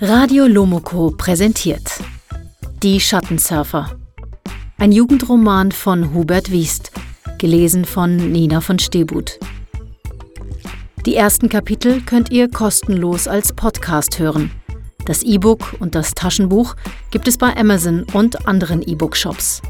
Radio 0.00 0.46
Lomoko 0.46 1.12
präsentiert 1.12 2.02
Die 2.82 3.00
Schattensurfer. 3.00 3.96
Ein 4.76 4.92
Jugendroman 4.92 5.72
von 5.72 6.12
Hubert 6.12 6.50
Wiest, 6.50 6.92
gelesen 7.38 7.86
von 7.86 8.16
Nina 8.16 8.60
von 8.60 8.78
Stebut. 8.78 9.38
Die 11.06 11.14
ersten 11.14 11.48
Kapitel 11.48 12.02
könnt 12.02 12.30
ihr 12.30 12.50
kostenlos 12.50 13.26
als 13.28 13.54
Podcast 13.54 14.18
hören. 14.18 14.50
Das 15.06 15.22
E-Book 15.22 15.76
und 15.78 15.94
das 15.94 16.12
Taschenbuch 16.12 16.76
gibt 17.10 17.26
es 17.26 17.38
bei 17.38 17.56
Amazon 17.56 18.04
und 18.12 18.46
anderen 18.46 18.82
E-Book-Shops. 18.82 19.62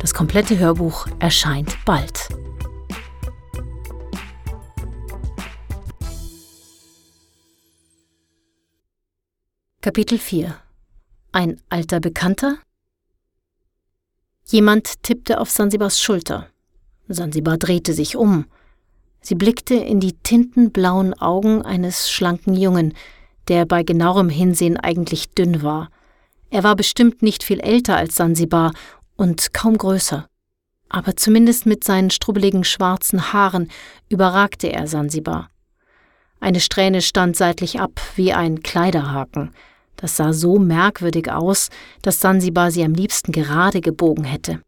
Das 0.00 0.14
komplette 0.14 0.58
Hörbuch 0.58 1.06
erscheint 1.18 1.76
bald. 1.84 2.28
Kapitel 9.84 10.16
4 10.16 10.54
Ein 11.32 11.60
alter 11.68 11.98
Bekannter? 11.98 12.58
Jemand 14.44 15.02
tippte 15.02 15.40
auf 15.40 15.50
Sansibars 15.50 16.00
Schulter. 16.00 16.46
Sansibar 17.08 17.58
drehte 17.58 17.92
sich 17.92 18.14
um. 18.14 18.44
Sie 19.22 19.34
blickte 19.34 19.74
in 19.74 19.98
die 19.98 20.12
tintenblauen 20.12 21.14
Augen 21.14 21.62
eines 21.62 22.12
schlanken 22.12 22.54
Jungen, 22.54 22.94
der 23.48 23.66
bei 23.66 23.82
genauerem 23.82 24.28
Hinsehen 24.28 24.76
eigentlich 24.76 25.30
dünn 25.30 25.64
war. 25.64 25.90
Er 26.50 26.62
war 26.62 26.76
bestimmt 26.76 27.20
nicht 27.20 27.42
viel 27.42 27.58
älter 27.58 27.96
als 27.96 28.14
Sansibar 28.14 28.74
und 29.16 29.52
kaum 29.52 29.76
größer. 29.76 30.28
Aber 30.90 31.16
zumindest 31.16 31.66
mit 31.66 31.82
seinen 31.82 32.10
strubbeligen 32.10 32.62
schwarzen 32.62 33.32
Haaren 33.32 33.68
überragte 34.08 34.72
er 34.72 34.86
Sansibar. 34.86 35.50
Eine 36.38 36.60
Strähne 36.60 37.02
stand 37.02 37.36
seitlich 37.36 37.80
ab 37.80 38.00
wie 38.14 38.32
ein 38.32 38.62
Kleiderhaken. 38.62 39.50
Das 40.02 40.16
sah 40.16 40.32
so 40.32 40.58
merkwürdig 40.58 41.30
aus, 41.30 41.70
dass 42.02 42.18
Sansibar 42.18 42.72
sie 42.72 42.82
am 42.82 42.92
liebsten 42.92 43.30
gerade 43.30 43.80
gebogen 43.80 44.24
hätte. 44.24 44.60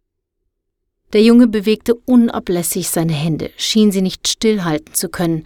Der 1.13 1.23
Junge 1.23 1.49
bewegte 1.49 1.97
unablässig 1.97 2.89
seine 2.89 3.15
Hände, 3.15 3.51
schien 3.57 3.91
sie 3.91 4.01
nicht 4.01 4.29
stillhalten 4.29 4.95
zu 4.95 5.09
können. 5.09 5.43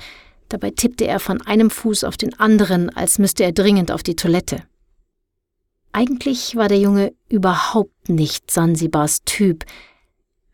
Dabei 0.50 0.72
tippte 0.72 1.06
er 1.06 1.20
von 1.20 1.40
einem 1.40 1.70
Fuß 1.70 2.04
auf 2.04 2.18
den 2.18 2.38
anderen, 2.38 2.94
als 2.94 3.18
müsste 3.18 3.44
er 3.44 3.52
dringend 3.52 3.90
auf 3.90 4.02
die 4.02 4.14
Toilette. 4.14 4.62
Eigentlich 5.92 6.54
war 6.54 6.68
der 6.68 6.78
Junge 6.78 7.14
überhaupt 7.30 8.10
nicht 8.10 8.50
Sansibars 8.50 9.24
Typ, 9.24 9.64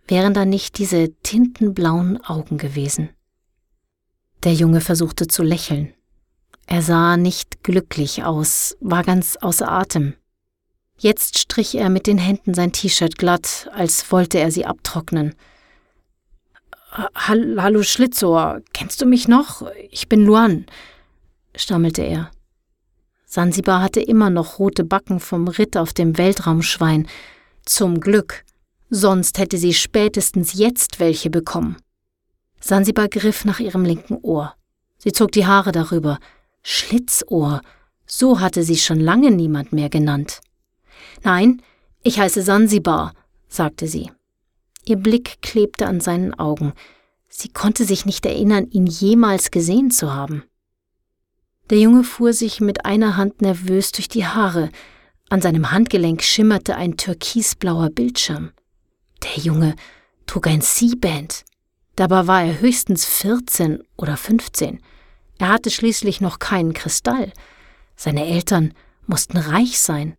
wären 0.06 0.32
da 0.32 0.44
nicht 0.44 0.78
diese 0.78 1.12
tintenblauen 1.24 2.24
Augen 2.24 2.56
gewesen. 2.56 3.08
Der 4.44 4.54
Junge 4.54 4.80
versuchte 4.80 5.26
zu 5.26 5.42
lächeln. 5.42 5.92
Er 6.66 6.82
sah 6.82 7.16
nicht 7.16 7.62
glücklich 7.62 8.24
aus, 8.24 8.76
war 8.80 9.02
ganz 9.02 9.36
außer 9.36 9.70
Atem. 9.70 10.14
Jetzt 10.96 11.38
strich 11.38 11.74
er 11.74 11.90
mit 11.90 12.06
den 12.06 12.18
Händen 12.18 12.54
sein 12.54 12.72
T-Shirt 12.72 13.18
glatt, 13.18 13.68
als 13.72 14.10
wollte 14.10 14.38
er 14.38 14.50
sie 14.50 14.64
abtrocknen. 14.64 15.34
Hallo 17.14 17.82
Schlitzohr, 17.82 18.62
kennst 18.72 19.02
du 19.02 19.06
mich 19.06 19.26
noch? 19.26 19.68
Ich 19.90 20.08
bin 20.08 20.24
Luan, 20.24 20.66
stammelte 21.56 22.02
er. 22.02 22.30
Sansibar 23.26 23.82
hatte 23.82 24.00
immer 24.00 24.30
noch 24.30 24.60
rote 24.60 24.84
Backen 24.84 25.18
vom 25.18 25.48
Ritt 25.48 25.76
auf 25.76 25.92
dem 25.92 26.16
Weltraumschwein. 26.16 27.08
Zum 27.66 27.98
Glück, 27.98 28.44
sonst 28.90 29.38
hätte 29.38 29.58
sie 29.58 29.74
spätestens 29.74 30.54
jetzt 30.54 31.00
welche 31.00 31.30
bekommen. 31.30 31.76
Sansibar 32.60 33.08
griff 33.08 33.44
nach 33.44 33.58
ihrem 33.58 33.84
linken 33.84 34.18
Ohr. 34.22 34.54
Sie 34.98 35.12
zog 35.12 35.32
die 35.32 35.46
Haare 35.46 35.72
darüber. 35.72 36.20
Schlitzohr, 36.64 37.60
so 38.06 38.40
hatte 38.40 38.64
sie 38.64 38.76
schon 38.76 38.98
lange 38.98 39.30
niemand 39.30 39.72
mehr 39.72 39.90
genannt. 39.90 40.40
Nein, 41.22 41.62
ich 42.02 42.18
heiße 42.18 42.42
Sansibar, 42.42 43.14
sagte 43.48 43.86
sie. 43.86 44.10
Ihr 44.84 44.96
Blick 44.96 45.42
klebte 45.42 45.86
an 45.86 46.00
seinen 46.00 46.34
Augen. 46.34 46.72
Sie 47.28 47.50
konnte 47.50 47.84
sich 47.84 48.06
nicht 48.06 48.24
erinnern, 48.26 48.66
ihn 48.70 48.86
jemals 48.86 49.50
gesehen 49.50 49.90
zu 49.90 50.12
haben. 50.12 50.44
Der 51.70 51.78
Junge 51.78 52.04
fuhr 52.04 52.32
sich 52.32 52.60
mit 52.60 52.84
einer 52.84 53.16
Hand 53.16 53.42
nervös 53.42 53.92
durch 53.92 54.08
die 54.08 54.26
Haare. 54.26 54.70
An 55.30 55.40
seinem 55.40 55.70
Handgelenk 55.70 56.22
schimmerte 56.22 56.76
ein 56.76 56.96
türkisblauer 56.96 57.90
Bildschirm. 57.90 58.52
Der 59.22 59.42
Junge 59.42 59.74
trug 60.26 60.46
ein 60.46 60.60
C-Band. 60.60 61.44
Dabei 61.96 62.26
war 62.26 62.42
er 62.42 62.60
höchstens 62.60 63.04
14 63.04 63.82
oder 63.96 64.16
15. 64.16 64.80
Er 65.44 65.50
hatte 65.50 65.70
schließlich 65.70 66.22
noch 66.22 66.38
keinen 66.38 66.72
Kristall. 66.72 67.30
Seine 67.96 68.26
Eltern 68.26 68.72
mussten 69.06 69.36
reich 69.36 69.78
sein. 69.78 70.16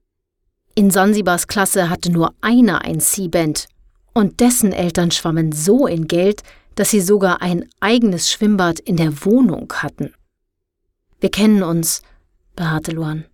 In 0.75 0.91
Sansibars 0.91 1.47
Klasse 1.47 1.89
hatte 1.89 2.11
nur 2.11 2.35
einer 2.41 2.83
ein 2.83 2.99
C-Band 2.99 3.67
und 4.13 4.39
dessen 4.39 4.71
Eltern 4.71 5.09
schwammen 5.09 5.51
so 5.51 5.87
in 5.87 6.05
Geld, 6.07 6.43
dass 6.75 6.91
sie 6.91 7.01
sogar 7.01 7.41
ein 7.41 7.67
eigenes 7.79 8.31
Schwimmbad 8.31 8.79
in 8.79 8.97
der 8.97 9.25
Wohnung 9.25 9.73
hatten. 9.73 10.13
Wir 11.19 11.31
kennen 11.31 11.63
uns, 11.63 12.03
beharrte 12.55 12.91
Luan. 12.91 13.25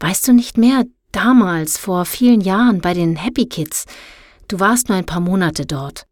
Weißt 0.00 0.26
du 0.26 0.32
nicht 0.32 0.58
mehr, 0.58 0.84
damals, 1.12 1.78
vor 1.78 2.06
vielen 2.06 2.40
Jahren, 2.40 2.80
bei 2.80 2.92
den 2.92 3.14
Happy 3.14 3.46
Kids? 3.46 3.86
Du 4.48 4.58
warst 4.58 4.88
nur 4.88 4.98
ein 4.98 5.06
paar 5.06 5.20
Monate 5.20 5.64
dort. 5.64 6.08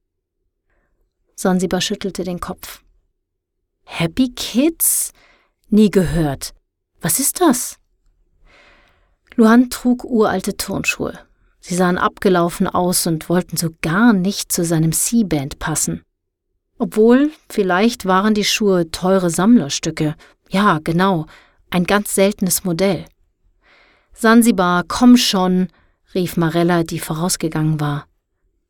Sansibar 1.35 1.81
schüttelte 1.81 2.23
den 2.23 2.39
Kopf. 2.39 2.82
Happy 3.85 4.31
Kids? 4.35 5.13
Nie 5.69 5.91
gehört. 5.91 6.55
Was 7.01 7.19
ist 7.19 7.41
das? 7.41 7.77
Luan 9.37 9.71
trug 9.71 10.05
uralte 10.05 10.57
Turnschuhe. 10.57 11.19
Sie 11.61 11.75
sahen 11.75 11.99
abgelaufen 11.99 12.67
aus 12.67 13.07
und 13.07 13.29
wollten 13.29 13.57
so 13.57 13.71
gar 13.83 14.13
nicht 14.13 14.51
zu 14.53 14.65
seinem 14.65 14.93
C-Band 14.93 15.59
passen. 15.59 16.03
Obwohl, 16.79 17.31
vielleicht 17.49 18.05
waren 18.05 18.35
die 18.35 18.45
Schuhe 18.45 18.91
teure 18.91 19.31
Sammlerstücke. 19.31 20.17
Ja, 20.51 20.81
genau, 20.83 21.27
ein 21.71 21.85
ganz 21.85 22.15
seltenes 22.15 22.65
Modell. 22.65 23.05
Sansibar, 24.13 24.85
komm 24.87 25.17
schon, 25.17 25.69
rief 26.15 26.37
Marella, 26.37 26.83
die 26.83 26.99
vorausgegangen 26.99 27.81
war. 27.81 28.07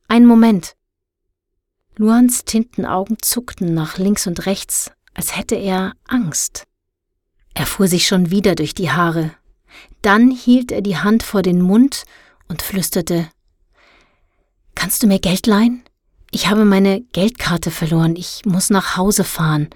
Ein 0.09 0.27
Moment. 0.27 0.75
Luans 1.97 2.45
Tintenaugen 2.45 3.17
zuckten 3.23 3.75
nach 3.75 3.99
links 3.99 4.27
und 4.27 4.47
rechts, 4.47 4.93
als 5.15 5.37
hätte 5.37 5.55
er 5.55 5.93
Angst. 6.07 6.65
Er 7.55 7.67
fuhr 7.67 7.87
sich 7.87 8.07
schon 8.07 8.31
wieder 8.31 8.55
durch 8.55 8.75
die 8.75 8.91
Haare, 8.91 9.33
dann 10.03 10.31
hielt 10.31 10.73
er 10.73 10.83
die 10.83 10.97
Hand 10.97 11.23
vor 11.23 11.43
den 11.43 11.61
Mund 11.61 12.05
und 12.49 12.63
flüsterte 12.63 13.29
Kannst 14.75 15.03
du 15.03 15.07
mir 15.07 15.21
Geld 15.21 15.47
leihen? 15.47 15.85
Ich 16.31 16.49
habe 16.49 16.65
meine 16.65 17.03
Geldkarte 17.13 17.71
verloren, 17.71 18.17
ich 18.17 18.43
muss 18.45 18.71
nach 18.71 18.97
Hause 18.97 19.23
fahren. 19.23 19.69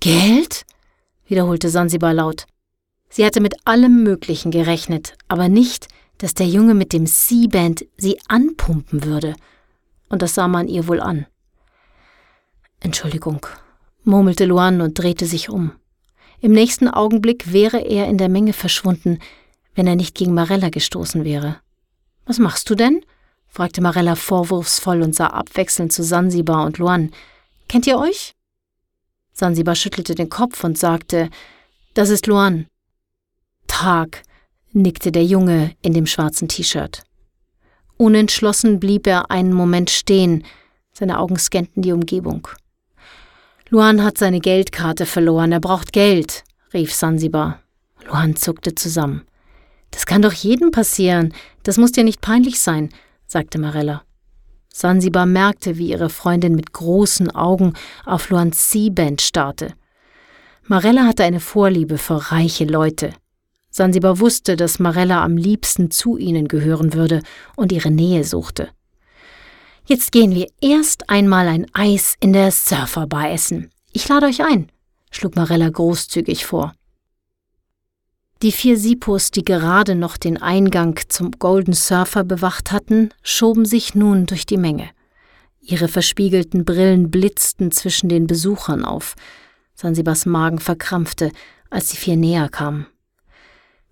Geld? 0.00 0.66
wiederholte 1.26 1.70
Sansibar 1.70 2.12
laut. 2.12 2.46
Sie 3.08 3.24
hatte 3.24 3.40
mit 3.40 3.66
allem 3.66 4.02
Möglichen 4.02 4.50
gerechnet, 4.50 5.16
aber 5.28 5.48
nicht, 5.48 5.88
dass 6.18 6.34
der 6.34 6.46
Junge 6.46 6.74
mit 6.74 6.92
dem 6.92 7.06
C-Band 7.06 7.86
sie 7.96 8.18
anpumpen 8.28 9.04
würde. 9.04 9.34
Und 10.08 10.20
das 10.20 10.34
sah 10.34 10.48
man 10.48 10.68
ihr 10.68 10.88
wohl 10.88 11.00
an. 11.00 11.26
Entschuldigung, 12.80 13.46
murmelte 14.04 14.44
Luan 14.44 14.80
und 14.80 14.98
drehte 14.98 15.26
sich 15.26 15.48
um. 15.48 15.72
Im 16.40 16.52
nächsten 16.52 16.88
Augenblick 16.88 17.52
wäre 17.52 17.78
er 17.78 18.08
in 18.08 18.18
der 18.18 18.28
Menge 18.28 18.52
verschwunden, 18.52 19.18
wenn 19.74 19.86
er 19.86 19.96
nicht 19.96 20.14
gegen 20.14 20.34
Marella 20.34 20.70
gestoßen 20.70 21.24
wäre. 21.24 21.56
Was 22.26 22.38
machst 22.38 22.68
du 22.68 22.74
denn? 22.74 23.04
fragte 23.46 23.80
Marella 23.82 24.16
vorwurfsvoll 24.16 25.02
und 25.02 25.14
sah 25.14 25.28
abwechselnd 25.28 25.92
zu 25.92 26.02
Sansibar 26.02 26.64
und 26.64 26.78
Luan. 26.78 27.10
Kennt 27.68 27.86
ihr 27.86 27.98
euch? 27.98 28.34
Sansibar 29.32 29.74
schüttelte 29.74 30.14
den 30.14 30.30
Kopf 30.30 30.64
und 30.64 30.78
sagte, 30.78 31.28
das 31.94 32.08
ist 32.10 32.26
Luan. 32.26 32.66
Tag, 33.66 34.22
nickte 34.72 35.12
der 35.12 35.24
Junge 35.24 35.74
in 35.82 35.92
dem 35.92 36.06
schwarzen 36.06 36.48
T-Shirt. 36.48 37.02
Unentschlossen 37.96 38.80
blieb 38.80 39.06
er 39.06 39.30
einen 39.30 39.52
Moment 39.52 39.90
stehen, 39.90 40.44
seine 40.92 41.18
Augen 41.18 41.38
scannten 41.38 41.82
die 41.82 41.92
Umgebung. 41.92 42.48
Luan 43.72 44.04
hat 44.04 44.18
seine 44.18 44.40
Geldkarte 44.40 45.06
verloren, 45.06 45.50
er 45.50 45.58
braucht 45.58 45.94
Geld, 45.94 46.44
rief 46.74 46.92
Sansibar. 46.92 47.62
Luan 48.06 48.36
zuckte 48.36 48.74
zusammen. 48.74 49.22
Das 49.90 50.04
kann 50.04 50.20
doch 50.20 50.34
jedem 50.34 50.72
passieren, 50.72 51.32
das 51.62 51.78
muss 51.78 51.90
dir 51.90 52.04
nicht 52.04 52.20
peinlich 52.20 52.60
sein, 52.60 52.90
sagte 53.26 53.58
Marella. 53.58 54.02
Sansibar 54.68 55.24
merkte, 55.24 55.78
wie 55.78 55.88
ihre 55.88 56.10
Freundin 56.10 56.54
mit 56.54 56.74
großen 56.74 57.30
Augen 57.30 57.72
auf 58.04 58.28
Luans 58.28 58.68
C-Band 58.68 59.22
starrte. 59.22 59.72
Marella 60.64 61.06
hatte 61.06 61.24
eine 61.24 61.40
Vorliebe 61.40 61.96
für 61.96 62.30
reiche 62.30 62.66
Leute. 62.66 63.14
Sansibar 63.70 64.20
wusste, 64.20 64.56
dass 64.56 64.80
Marella 64.80 65.24
am 65.24 65.38
liebsten 65.38 65.90
zu 65.90 66.18
ihnen 66.18 66.46
gehören 66.46 66.92
würde 66.92 67.22
und 67.56 67.72
ihre 67.72 67.90
Nähe 67.90 68.24
suchte. 68.24 68.68
Jetzt 69.84 70.12
gehen 70.12 70.34
wir 70.34 70.46
erst 70.60 71.10
einmal 71.10 71.48
ein 71.48 71.66
Eis 71.72 72.14
in 72.20 72.32
der 72.32 72.52
Surferbar 72.52 73.30
essen. 73.32 73.70
Ich 73.92 74.08
lade 74.08 74.26
euch 74.26 74.42
ein, 74.42 74.70
schlug 75.10 75.34
Marella 75.34 75.68
großzügig 75.68 76.46
vor. 76.46 76.74
Die 78.42 78.52
vier 78.52 78.76
Sipos, 78.76 79.30
die 79.30 79.44
gerade 79.44 79.94
noch 79.94 80.16
den 80.16 80.40
Eingang 80.40 80.98
zum 81.08 81.32
Golden 81.32 81.74
Surfer 81.74 82.24
bewacht 82.24 82.72
hatten, 82.72 83.10
schoben 83.22 83.64
sich 83.64 83.94
nun 83.94 84.26
durch 84.26 84.46
die 84.46 84.56
Menge. 84.56 84.90
Ihre 85.60 85.88
verspiegelten 85.88 86.64
Brillen 86.64 87.10
blitzten 87.10 87.70
zwischen 87.70 88.08
den 88.08 88.26
Besuchern 88.26 88.84
auf. 88.84 89.14
Sansibas 89.74 90.26
Magen 90.26 90.58
verkrampfte, 90.58 91.30
als 91.70 91.88
die 91.88 91.96
vier 91.96 92.16
näher 92.16 92.48
kamen. 92.48 92.86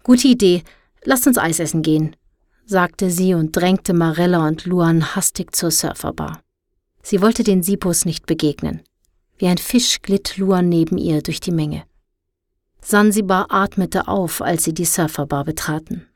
Gute 0.02 0.28
Idee, 0.28 0.62
lasst 1.04 1.26
uns 1.26 1.38
Eis 1.38 1.60
essen 1.60 1.82
gehen, 1.82 2.16
sagte 2.70 3.10
sie 3.10 3.34
und 3.34 3.56
drängte 3.56 3.92
Marella 3.92 4.46
und 4.46 4.64
Luan 4.64 5.16
hastig 5.16 5.56
zur 5.56 5.72
Surferbar. 5.72 6.40
Sie 7.02 7.20
wollte 7.20 7.42
den 7.42 7.64
Sipos 7.64 8.04
nicht 8.04 8.26
begegnen. 8.26 8.82
Wie 9.38 9.48
ein 9.48 9.58
Fisch 9.58 10.00
glitt 10.02 10.36
Luan 10.36 10.68
neben 10.68 10.96
ihr 10.96 11.20
durch 11.20 11.40
die 11.40 11.50
Menge. 11.50 11.82
Sansibar 12.80 13.46
atmete 13.50 14.06
auf, 14.06 14.40
als 14.40 14.62
sie 14.62 14.72
die 14.72 14.84
Surferbar 14.84 15.44
betraten. 15.44 16.06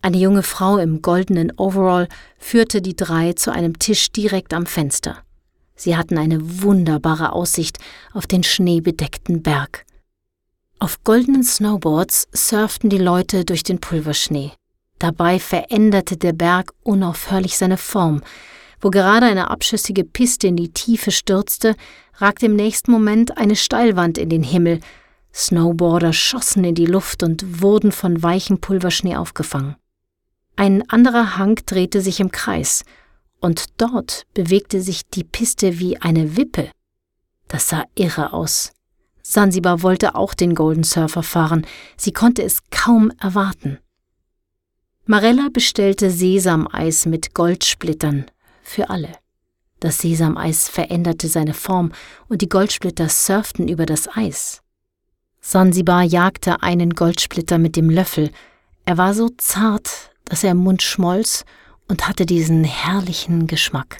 Eine 0.00 0.18
junge 0.18 0.44
Frau 0.44 0.78
im 0.78 1.02
goldenen 1.02 1.50
Overall 1.56 2.06
führte 2.38 2.80
die 2.80 2.94
drei 2.94 3.32
zu 3.32 3.50
einem 3.50 3.76
Tisch 3.78 4.12
direkt 4.12 4.54
am 4.54 4.66
Fenster. 4.66 5.24
Sie 5.74 5.96
hatten 5.96 6.18
eine 6.18 6.62
wunderbare 6.62 7.32
Aussicht 7.32 7.78
auf 8.12 8.28
den 8.28 8.44
schneebedeckten 8.44 9.42
Berg. 9.42 9.84
Auf 10.78 11.02
goldenen 11.02 11.42
Snowboards 11.42 12.28
surften 12.32 12.90
die 12.90 12.98
Leute 12.98 13.44
durch 13.44 13.64
den 13.64 13.80
Pulverschnee. 13.80 14.52
Dabei 15.04 15.38
veränderte 15.38 16.16
der 16.16 16.32
Berg 16.32 16.72
unaufhörlich 16.82 17.58
seine 17.58 17.76
Form. 17.76 18.22
Wo 18.80 18.88
gerade 18.88 19.26
eine 19.26 19.50
abschüssige 19.50 20.02
Piste 20.02 20.46
in 20.46 20.56
die 20.56 20.72
Tiefe 20.72 21.10
stürzte, 21.10 21.76
ragte 22.14 22.46
im 22.46 22.56
nächsten 22.56 22.90
Moment 22.90 23.36
eine 23.36 23.54
Steilwand 23.54 24.16
in 24.16 24.30
den 24.30 24.42
Himmel, 24.42 24.80
Snowboarder 25.34 26.14
schossen 26.14 26.64
in 26.64 26.74
die 26.74 26.86
Luft 26.86 27.22
und 27.22 27.60
wurden 27.60 27.92
von 27.92 28.22
weichem 28.22 28.62
Pulverschnee 28.62 29.14
aufgefangen. 29.14 29.76
Ein 30.56 30.88
anderer 30.88 31.36
Hang 31.36 31.60
drehte 31.66 32.00
sich 32.00 32.18
im 32.18 32.30
Kreis, 32.30 32.82
und 33.40 33.78
dort 33.82 34.24
bewegte 34.32 34.80
sich 34.80 35.02
die 35.10 35.24
Piste 35.24 35.78
wie 35.80 36.00
eine 36.00 36.38
Wippe. 36.38 36.70
Das 37.48 37.68
sah 37.68 37.84
irre 37.94 38.32
aus. 38.32 38.72
Sansibar 39.20 39.82
wollte 39.82 40.14
auch 40.14 40.32
den 40.32 40.54
Golden 40.54 40.82
Surfer 40.82 41.22
fahren, 41.22 41.66
sie 41.98 42.12
konnte 42.12 42.42
es 42.42 42.60
kaum 42.70 43.12
erwarten. 43.20 43.80
Marella 45.06 45.48
bestellte 45.52 46.10
Sesameis 46.10 47.04
mit 47.04 47.34
Goldsplittern 47.34 48.24
für 48.62 48.88
alle. 48.88 49.12
Das 49.78 49.98
Sesameis 49.98 50.70
veränderte 50.70 51.28
seine 51.28 51.52
Form 51.52 51.92
und 52.28 52.40
die 52.40 52.48
Goldsplitter 52.48 53.10
surften 53.10 53.68
über 53.68 53.84
das 53.84 54.08
Eis. 54.16 54.62
Sansibar 55.42 56.04
jagte 56.04 56.62
einen 56.62 56.94
Goldsplitter 56.94 57.58
mit 57.58 57.76
dem 57.76 57.90
Löffel. 57.90 58.30
Er 58.86 58.96
war 58.96 59.12
so 59.12 59.28
zart, 59.36 60.10
dass 60.24 60.42
er 60.42 60.52
im 60.52 60.56
Mund 60.56 60.82
schmolz 60.82 61.44
und 61.86 62.08
hatte 62.08 62.24
diesen 62.24 62.64
herrlichen 62.64 63.46
Geschmack. 63.46 63.98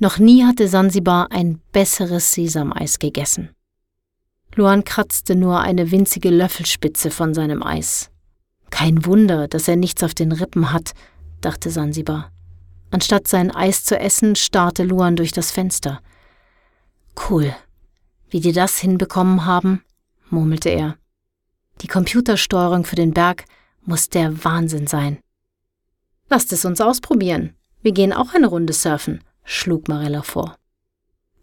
Noch 0.00 0.18
nie 0.18 0.44
hatte 0.44 0.66
Sansibar 0.66 1.30
ein 1.30 1.60
besseres 1.70 2.32
Sesameis 2.32 2.98
gegessen. 2.98 3.50
Luan 4.56 4.82
kratzte 4.82 5.36
nur 5.36 5.60
eine 5.60 5.92
winzige 5.92 6.30
Löffelspitze 6.30 7.12
von 7.12 7.34
seinem 7.34 7.62
Eis. 7.62 8.11
Kein 8.72 9.04
Wunder, 9.04 9.48
dass 9.48 9.68
er 9.68 9.76
nichts 9.76 10.02
auf 10.02 10.14
den 10.14 10.32
Rippen 10.32 10.72
hat, 10.72 10.94
dachte 11.42 11.70
Sansibar. 11.70 12.32
Anstatt 12.90 13.28
sein 13.28 13.50
Eis 13.50 13.84
zu 13.84 14.00
essen, 14.00 14.34
starrte 14.34 14.82
Luan 14.82 15.14
durch 15.14 15.30
das 15.30 15.50
Fenster. 15.50 16.00
Cool. 17.28 17.54
Wie 18.30 18.40
die 18.40 18.52
das 18.52 18.78
hinbekommen 18.78 19.44
haben, 19.44 19.84
murmelte 20.30 20.70
er. 20.70 20.96
Die 21.82 21.86
Computersteuerung 21.86 22.84
für 22.84 22.96
den 22.96 23.12
Berg 23.12 23.44
muss 23.82 24.08
der 24.08 24.42
Wahnsinn 24.42 24.86
sein. 24.86 25.18
Lasst 26.30 26.50
es 26.52 26.64
uns 26.64 26.80
ausprobieren. 26.80 27.54
Wir 27.82 27.92
gehen 27.92 28.14
auch 28.14 28.32
eine 28.32 28.46
Runde 28.46 28.72
surfen, 28.72 29.22
schlug 29.44 29.86
Marella 29.86 30.22
vor. 30.22 30.56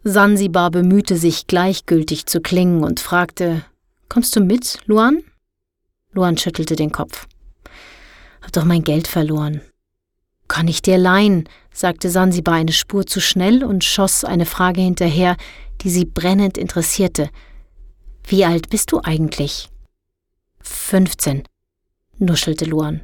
Sansibar 0.02 0.72
bemühte 0.72 1.16
sich 1.16 1.46
gleichgültig 1.46 2.26
zu 2.26 2.40
klingen 2.40 2.82
und 2.82 2.98
fragte 2.98 3.64
Kommst 4.08 4.34
du 4.34 4.40
mit, 4.40 4.80
Luan? 4.86 5.22
Luan 6.12 6.36
schüttelte 6.36 6.76
den 6.76 6.92
Kopf. 6.92 7.26
Hab 8.42 8.52
doch 8.52 8.64
mein 8.64 8.82
Geld 8.82 9.06
verloren. 9.06 9.60
Kann 10.48 10.66
ich 10.66 10.82
dir 10.82 10.98
leihen, 10.98 11.48
sagte 11.72 12.10
Sansibar 12.10 12.54
eine 12.54 12.72
Spur 12.72 13.06
zu 13.06 13.20
schnell 13.20 13.62
und 13.62 13.84
schoss 13.84 14.24
eine 14.24 14.46
Frage 14.46 14.80
hinterher, 14.80 15.36
die 15.82 15.90
sie 15.90 16.04
brennend 16.04 16.58
interessierte. 16.58 17.30
Wie 18.26 18.44
alt 18.44 18.68
bist 18.70 18.92
du 18.92 19.00
eigentlich? 19.02 19.68
15, 20.62 21.44
nuschelte 22.18 22.64
Luan. 22.64 23.02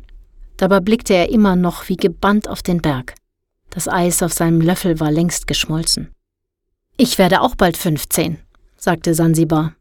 Dabei 0.56 0.80
blickte 0.80 1.14
er 1.14 1.28
immer 1.30 1.54
noch 1.54 1.88
wie 1.88 1.96
gebannt 1.96 2.48
auf 2.48 2.62
den 2.62 2.82
Berg. 2.82 3.14
Das 3.70 3.88
Eis 3.88 4.22
auf 4.22 4.32
seinem 4.32 4.60
Löffel 4.60 5.00
war 5.00 5.10
längst 5.10 5.46
geschmolzen. 5.46 6.10
Ich 6.96 7.18
werde 7.18 7.42
auch 7.42 7.54
bald 7.54 7.76
15, 7.76 8.38
sagte 8.76 9.14
Sansibar. 9.14 9.74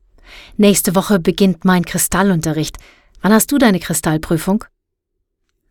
Nächste 0.58 0.96
Woche 0.96 1.20
beginnt 1.20 1.64
mein 1.64 1.86
Kristallunterricht. 1.86 2.78
Wann 3.22 3.34
hast 3.34 3.52
du 3.52 3.58
deine 3.58 3.80
Kristallprüfung? 3.80 4.64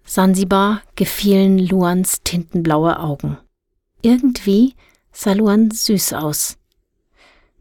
Sansibar 0.05 0.82
gefielen 0.96 1.58
Luans 1.58 2.20
tintenblaue 2.25 2.99
Augen. 2.99 3.38
Irgendwie 4.02 4.75
sah 5.12 5.32
Luan 5.32 5.70
süß 5.70 6.12
aus. 6.12 6.56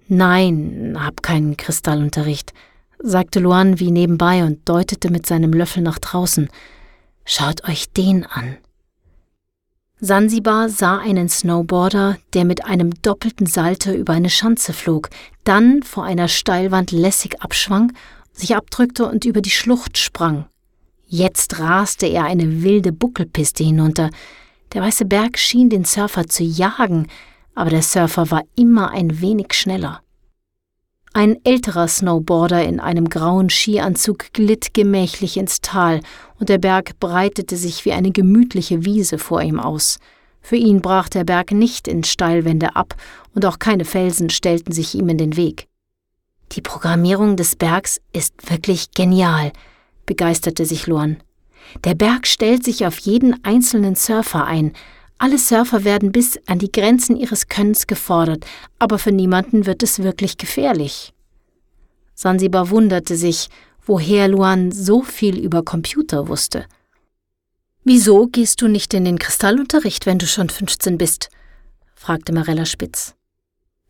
Nein, 0.08 0.98
hab 1.00 1.24
keinen 1.24 1.56
Kristallunterricht, 1.56 2.54
sagte 3.00 3.40
Luan 3.40 3.80
wie 3.80 3.92
nebenbei 3.92 4.44
und 4.44 4.68
deutete 4.68 5.10
mit 5.10 5.26
seinem 5.26 5.54
Löffel 5.54 5.82
nach 5.82 6.00
draußen. 6.00 6.50
Schaut 7.26 7.64
euch 7.68 7.90
den 7.92 8.26
an. 8.26 8.58
Sansibar 10.02 10.68
sah 10.68 10.98
einen 10.98 11.30
Snowboarder, 11.30 12.18
der 12.34 12.44
mit 12.44 12.66
einem 12.66 12.92
doppelten 13.02 13.48
Salto 13.48 13.92
über 13.92 14.12
eine 14.12 14.30
Schanze 14.30 14.74
flog, 14.74 15.10
dann 15.46 15.82
vor 15.82 16.04
einer 16.04 16.28
Steilwand 16.28 16.92
lässig 16.92 17.42
abschwang, 17.42 17.94
sich 18.34 18.56
abdrückte 18.56 19.08
und 19.08 19.26
über 19.26 19.42
die 19.42 19.50
Schlucht 19.50 19.98
sprang. 19.98 20.46
Jetzt 21.08 21.60
raste 21.60 22.08
er 22.08 22.26
eine 22.26 22.64
wilde 22.64 22.92
Buckelpiste 22.92 23.64
hinunter. 23.64 24.10
Der 24.74 24.82
weiße 24.82 25.06
Berg 25.06 25.38
schien 25.38 25.70
den 25.70 25.86
Surfer 25.86 26.28
zu 26.28 26.44
jagen, 26.44 27.08
aber 27.56 27.70
der 27.70 27.84
Surfer 27.84 28.32
war 28.32 28.42
immer 28.56 28.92
ein 28.92 29.22
wenig 29.22 29.54
schneller. 29.54 30.02
Ein 31.16 31.38
älterer 31.44 31.88
Snowboarder 31.88 32.66
in 32.66 32.80
einem 32.80 33.08
grauen 33.08 33.52
Skianzug 33.52 34.34
glitt 34.34 34.74
gemächlich 34.74 35.38
ins 35.38 35.62
Tal, 35.62 36.00
und 36.40 36.50
der 36.50 36.58
Berg 36.58 37.00
breitete 37.00 37.56
sich 37.56 37.86
wie 37.86 37.94
eine 37.94 38.10
gemütliche 38.10 38.84
Wiese 38.84 39.20
vor 39.20 39.44
ihm 39.44 39.60
aus. 39.60 40.00
Für 40.42 40.56
ihn 40.56 40.82
brach 40.82 41.10
der 41.10 41.24
Berg 41.24 41.52
nicht 41.52 41.88
in 41.88 42.04
Steilwände 42.04 42.76
ab, 42.76 42.96
und 43.36 43.46
auch 43.46 43.60
keine 43.60 43.86
Felsen 43.86 44.32
stellten 44.32 44.72
sich 44.74 44.96
ihm 44.96 45.08
in 45.10 45.20
den 45.20 45.38
Weg. 45.38 45.68
Die 46.56 46.62
Programmierung 46.62 47.36
des 47.36 47.56
Bergs 47.56 48.00
ist 48.12 48.34
wirklich 48.50 48.92
genial, 48.92 49.52
begeisterte 50.06 50.66
sich 50.66 50.86
Luan. 50.86 51.18
Der 51.84 51.96
Berg 51.96 52.28
stellt 52.28 52.64
sich 52.64 52.86
auf 52.86 53.00
jeden 53.00 53.44
einzelnen 53.44 53.96
Surfer 53.96 54.46
ein, 54.46 54.74
alle 55.18 55.38
Surfer 55.38 55.84
werden 55.84 56.12
bis 56.12 56.38
an 56.48 56.60
die 56.60 56.72
Grenzen 56.72 57.16
ihres 57.16 57.48
Könnens 57.48 57.88
gefordert, 57.88 58.46
aber 58.78 59.00
für 59.00 59.12
niemanden 59.12 59.66
wird 59.66 59.82
es 59.82 60.04
wirklich 60.04 60.38
gefährlich. 60.38 61.14
Sansibar 62.14 62.70
wunderte 62.70 63.16
sich, 63.16 63.48
woher 63.86 64.28
Luan 64.28 64.72
so 64.72 65.02
viel 65.02 65.40
über 65.40 65.64
Computer 65.64 66.28
wusste. 66.28 66.66
Wieso 67.84 68.28
gehst 68.28 68.62
du 68.62 68.68
nicht 68.68 68.94
in 68.94 69.06
den 69.06 69.18
Kristallunterricht, 69.18 70.06
wenn 70.06 70.20
du 70.20 70.28
schon 70.28 70.50
15 70.50 70.98
bist? 70.98 71.30
fragte 71.96 72.34
Marella 72.34 72.66
spitz. 72.66 73.16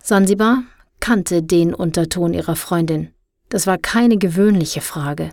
Sansibar 0.02 0.64
kannte 1.04 1.44
den 1.44 1.74
Unterton 1.74 2.34
ihrer 2.34 2.56
Freundin. 2.56 3.14
Das 3.50 3.68
war 3.68 3.78
keine 3.78 4.18
gewöhnliche 4.18 4.80
Frage. 4.80 5.32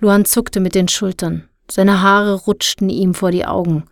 Luan 0.00 0.26
zuckte 0.26 0.60
mit 0.60 0.74
den 0.74 0.86
Schultern. 0.86 1.48
Seine 1.70 2.02
Haare 2.02 2.34
rutschten 2.34 2.90
ihm 2.90 3.14
vor 3.14 3.30
die 3.30 3.46
Augen. 3.46 3.86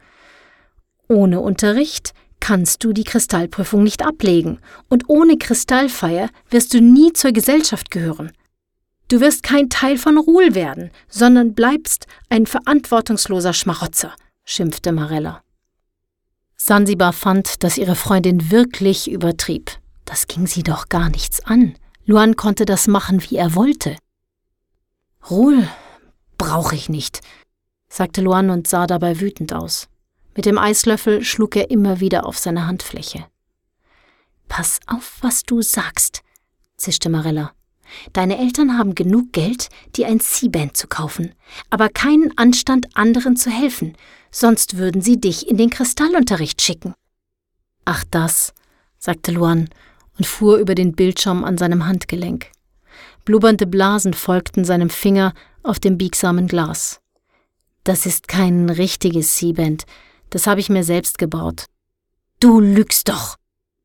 Ohne 1.09 1.41
Unterricht 1.41 2.13
kannst 2.39 2.85
du 2.85 2.93
die 2.93 3.05
Kristallprüfung 3.05 3.83
nicht 3.83 4.05
ablegen, 4.05 4.61
und 4.91 5.09
ohne 5.09 5.39
Kristallfeier 5.39 6.29
wirst 6.51 6.75
du 6.75 6.83
nie 6.83 7.15
zur 7.15 7.33
Gesellschaft 7.33 7.91
gehören. 7.91 8.33
Du 9.09 9.23
wirst 9.23 9.43
kein 9.43 9.71
Teil 9.71 9.97
von 9.97 10.19
Ruhl 10.19 10.55
werden, 10.55 10.91
sondern 11.09 11.55
bleibst 11.55 12.07
ein 12.29 12.45
verantwortungsloser 12.45 13.55
Schmarotzer, 13.55 14.15
schimpfte 14.45 14.93
Marella. 14.93 15.43
Sansibar 16.57 17.15
fand, 17.15 17.65
dass 17.65 17.79
ihre 17.79 17.95
Freundin 17.95 18.51
wirklich 18.51 19.11
übertrieb. 19.11 19.78
Das 20.09 20.27
ging 20.27 20.47
sie 20.47 20.63
doch 20.63 20.89
gar 20.89 21.11
nichts 21.11 21.45
an. 21.45 21.77
Luan 22.07 22.35
konnte 22.35 22.65
das 22.65 22.87
machen, 22.87 23.23
wie 23.29 23.37
er 23.37 23.55
wollte. 23.55 23.95
Ruhl 25.29 25.69
brauche 26.39 26.75
ich 26.75 26.89
nicht, 26.89 27.21
sagte 27.91 28.23
Luan 28.23 28.49
und 28.49 28.67
sah 28.67 28.87
dabei 28.87 29.21
wütend 29.21 29.53
aus. 29.53 29.89
Mit 30.35 30.47
dem 30.47 30.57
Eislöffel 30.57 31.23
schlug 31.23 31.57
er 31.57 31.71
immer 31.71 32.01
wieder 32.01 32.25
auf 32.25 32.39
seine 32.39 32.67
Handfläche. 32.67 33.27
Pass 34.49 34.81
auf, 34.87 35.19
was 35.21 35.43
du 35.43 35.61
sagst, 35.61 36.23
zischte 36.79 37.11
Marilla. 37.11 37.53
Deine 38.15 38.39
Eltern 38.39 38.79
haben 38.79 38.95
genug 38.95 39.35
Geld, 39.35 39.69
dir 39.95 40.07
ein 40.07 40.21
C-Band 40.21 40.75
zu 40.75 40.89
kaufen, 40.89 41.35
aber 41.69 41.91
keinen 41.91 42.37
Anstand, 42.39 42.97
anderen 42.97 43.37
zu 43.37 43.51
helfen, 43.51 43.95
sonst 44.31 44.79
würden 44.79 45.03
sie 45.03 45.21
dich 45.21 45.49
in 45.49 45.59
den 45.59 45.69
Kristallunterricht 45.69 46.63
schicken. 46.63 46.95
Ach 47.85 48.05
das, 48.11 48.55
sagte 48.99 49.33
Luan 49.33 49.69
und 50.19 50.27
fuhr 50.27 50.59
über 50.59 50.75
den 50.75 50.93
Bildschirm 50.93 51.45
an 51.45 51.57
seinem 51.57 51.87
Handgelenk. 51.87 52.51
Blubbernde 53.25 53.67
Blasen 53.67 54.15
folgten 54.15 54.65
seinem 54.65 54.91
Finger 54.91 55.33
auf 55.63 55.79
dem 55.79 55.97
biegsamen 55.97 56.49
Glas. 56.49 57.01
Das 57.85 58.05
ist 58.05 58.29
kein 58.29 58.69
richtiges 58.69 59.37
C-Band, 59.37 59.85
das 60.31 60.47
habe 60.47 60.61
ich 60.61 60.69
mir 60.69 60.85
selbst 60.85 61.19
gebaut. 61.19 61.67
Du 62.41 62.61
lügst 62.61 63.09
doch, 63.09 63.37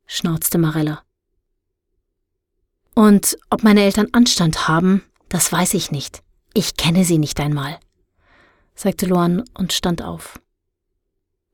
schnauzte 0.06 0.58
Marella. 0.58 1.04
Und 2.96 3.38
ob 3.50 3.64
meine 3.64 3.84
Eltern 3.84 4.10
Anstand 4.12 4.68
haben, 4.68 5.04
das 5.30 5.52
weiß 5.52 5.74
ich 5.74 5.92
nicht. 5.92 6.22
Ich 6.54 6.76
kenne 6.76 7.06
sie 7.06 7.18
nicht 7.18 7.40
einmal, 7.40 7.80
sagte 8.76 9.08
Luan 9.08 9.44
und 9.56 9.74
stand 9.74 10.04
auf. 10.04 10.40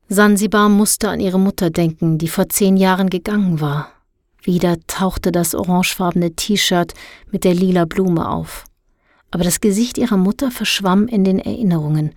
Sansibar 0.08 0.68
musste 0.68 1.08
an 1.08 1.20
ihre 1.20 1.38
Mutter 1.38 1.70
denken, 1.70 2.18
die 2.18 2.28
vor 2.28 2.48
zehn 2.48 2.76
Jahren 2.76 3.10
gegangen 3.10 3.60
war. 3.60 3.92
Wieder 4.42 4.78
tauchte 4.86 5.32
das 5.32 5.54
orangefarbene 5.54 6.34
T-Shirt 6.34 6.94
mit 7.30 7.44
der 7.44 7.54
lila 7.54 7.84
Blume 7.84 8.28
auf. 8.28 8.64
Aber 9.30 9.44
das 9.44 9.60
Gesicht 9.60 9.98
ihrer 9.98 10.16
Mutter 10.16 10.50
verschwamm 10.50 11.06
in 11.06 11.24
den 11.24 11.38
Erinnerungen. 11.38 12.14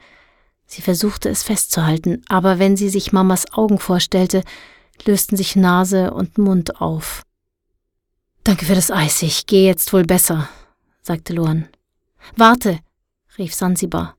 Sie 0.65 0.81
versuchte 0.81 1.29
es 1.29 1.43
festzuhalten, 1.43 2.23
aber 2.29 2.59
wenn 2.59 2.77
sie 2.77 2.89
sich 2.89 3.11
Mamas 3.11 3.51
Augen 3.53 3.77
vorstellte, 3.77 4.43
lösten 5.05 5.37
sich 5.37 5.55
Nase 5.55 6.13
und 6.13 6.37
Mund 6.37 6.81
auf. 6.81 7.23
Danke 8.43 8.65
für 8.65 8.75
das 8.75 8.91
Eis, 8.91 9.21
ich 9.21 9.45
gehe 9.45 9.65
jetzt 9.65 9.93
wohl 9.93 10.03
besser, 10.03 10.49
sagte 11.01 11.33
Luan. 11.33 11.67
Warte, 12.35 12.79
rief 13.37 13.53
Sansibar. 13.53 14.15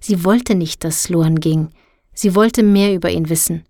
Sie 0.00 0.24
wollte 0.24 0.54
nicht, 0.54 0.84
dass 0.84 1.08
Luan 1.08 1.40
ging. 1.40 1.70
Sie 2.14 2.34
wollte 2.34 2.62
mehr 2.62 2.94
über 2.94 3.10
ihn 3.10 3.28
wissen. 3.28 3.64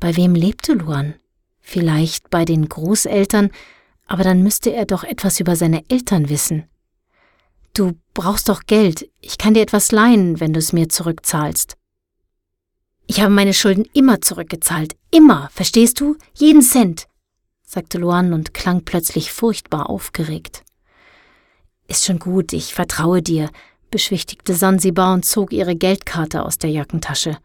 Bei 0.00 0.16
wem 0.16 0.34
lebte 0.34 0.74
Luan? 0.74 1.14
Vielleicht 1.62 2.28
bei 2.28 2.44
den 2.44 2.68
Großeltern, 2.68 3.50
aber 4.06 4.24
dann 4.24 4.42
müsste 4.42 4.72
er 4.72 4.84
doch 4.84 5.04
etwas 5.04 5.40
über 5.40 5.56
seine 5.56 5.88
Eltern 5.88 6.28
wissen. 6.28 6.64
Du 7.72 7.92
brauchst 8.12 8.50
doch 8.50 8.64
Geld. 8.66 9.08
Ich 9.20 9.38
kann 9.38 9.54
dir 9.54 9.62
etwas 9.62 9.92
leihen, 9.92 10.40
wenn 10.40 10.52
du 10.52 10.58
es 10.58 10.74
mir 10.74 10.90
zurückzahlst. 10.90 11.76
Ich 13.06 13.20
habe 13.20 13.32
meine 13.32 13.54
Schulden 13.54 13.86
immer 13.94 14.20
zurückgezahlt. 14.20 14.96
Immer, 15.10 15.48
verstehst 15.52 16.00
du? 16.00 16.16
Jeden 16.34 16.62
Cent, 16.62 17.06
sagte 17.64 17.98
Luan 17.98 18.32
und 18.32 18.52
klang 18.54 18.84
plötzlich 18.84 19.32
furchtbar 19.32 19.88
aufgeregt. 19.88 20.64
Ist 21.88 22.04
schon 22.04 22.18
gut, 22.18 22.52
ich 22.52 22.74
vertraue 22.74 23.22
dir, 23.22 23.50
beschwichtigte 23.90 24.54
Sansibar 24.54 25.14
und 25.14 25.24
zog 25.24 25.52
ihre 25.52 25.76
Geldkarte 25.76 26.44
aus 26.44 26.58
der 26.58 26.70
Jackentasche. 26.70 27.38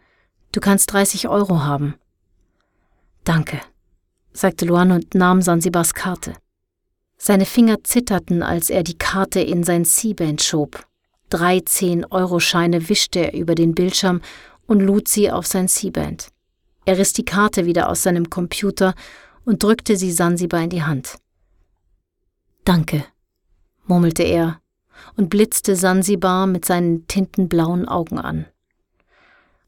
Du 0.52 0.60
kannst 0.60 0.92
30 0.94 1.28
Euro 1.28 1.64
haben. 1.64 1.96
Danke, 3.24 3.60
sagte 4.38 4.66
Luan 4.66 4.92
und 4.92 5.16
nahm 5.16 5.42
Sansibars 5.42 5.94
Karte. 5.94 6.36
Seine 7.18 7.46
Finger 7.46 7.84
zitterten, 7.84 8.44
als 8.44 8.70
er 8.70 8.84
die 8.84 8.98
Karte 8.98 9.40
in 9.40 9.64
sein 9.64 9.84
C-Band 9.84 10.44
schob. 10.44 10.86
Drei 11.30 11.62
Zehn-Euro-Scheine 11.62 12.88
wischte 12.88 13.20
er 13.20 13.34
über 13.34 13.56
den 13.56 13.74
Bildschirm 13.74 14.22
und 14.68 14.82
lud 14.82 15.08
sie 15.08 15.32
auf 15.32 15.48
sein 15.48 15.68
C-Band. 15.68 16.28
Er 16.86 17.00
riss 17.00 17.14
die 17.14 17.26
Karte 17.26 17.66
wieder 17.66 17.90
aus 17.90 18.04
seinem 18.04 18.30
Computer 18.30 18.94
und 19.44 19.64
drückte 19.64 19.98
sie 19.98 20.12
Sansibar 20.12 20.62
in 20.62 20.70
die 20.70 20.84
Hand. 20.84 21.16
Danke, 22.64 23.06
murmelte 23.86 24.24
er 24.24 24.62
und 25.16 25.30
blitzte 25.30 25.76
Sansibar 25.76 26.46
mit 26.46 26.64
seinen 26.64 27.08
tintenblauen 27.08 27.88
Augen 27.88 28.20
an. 28.20 28.46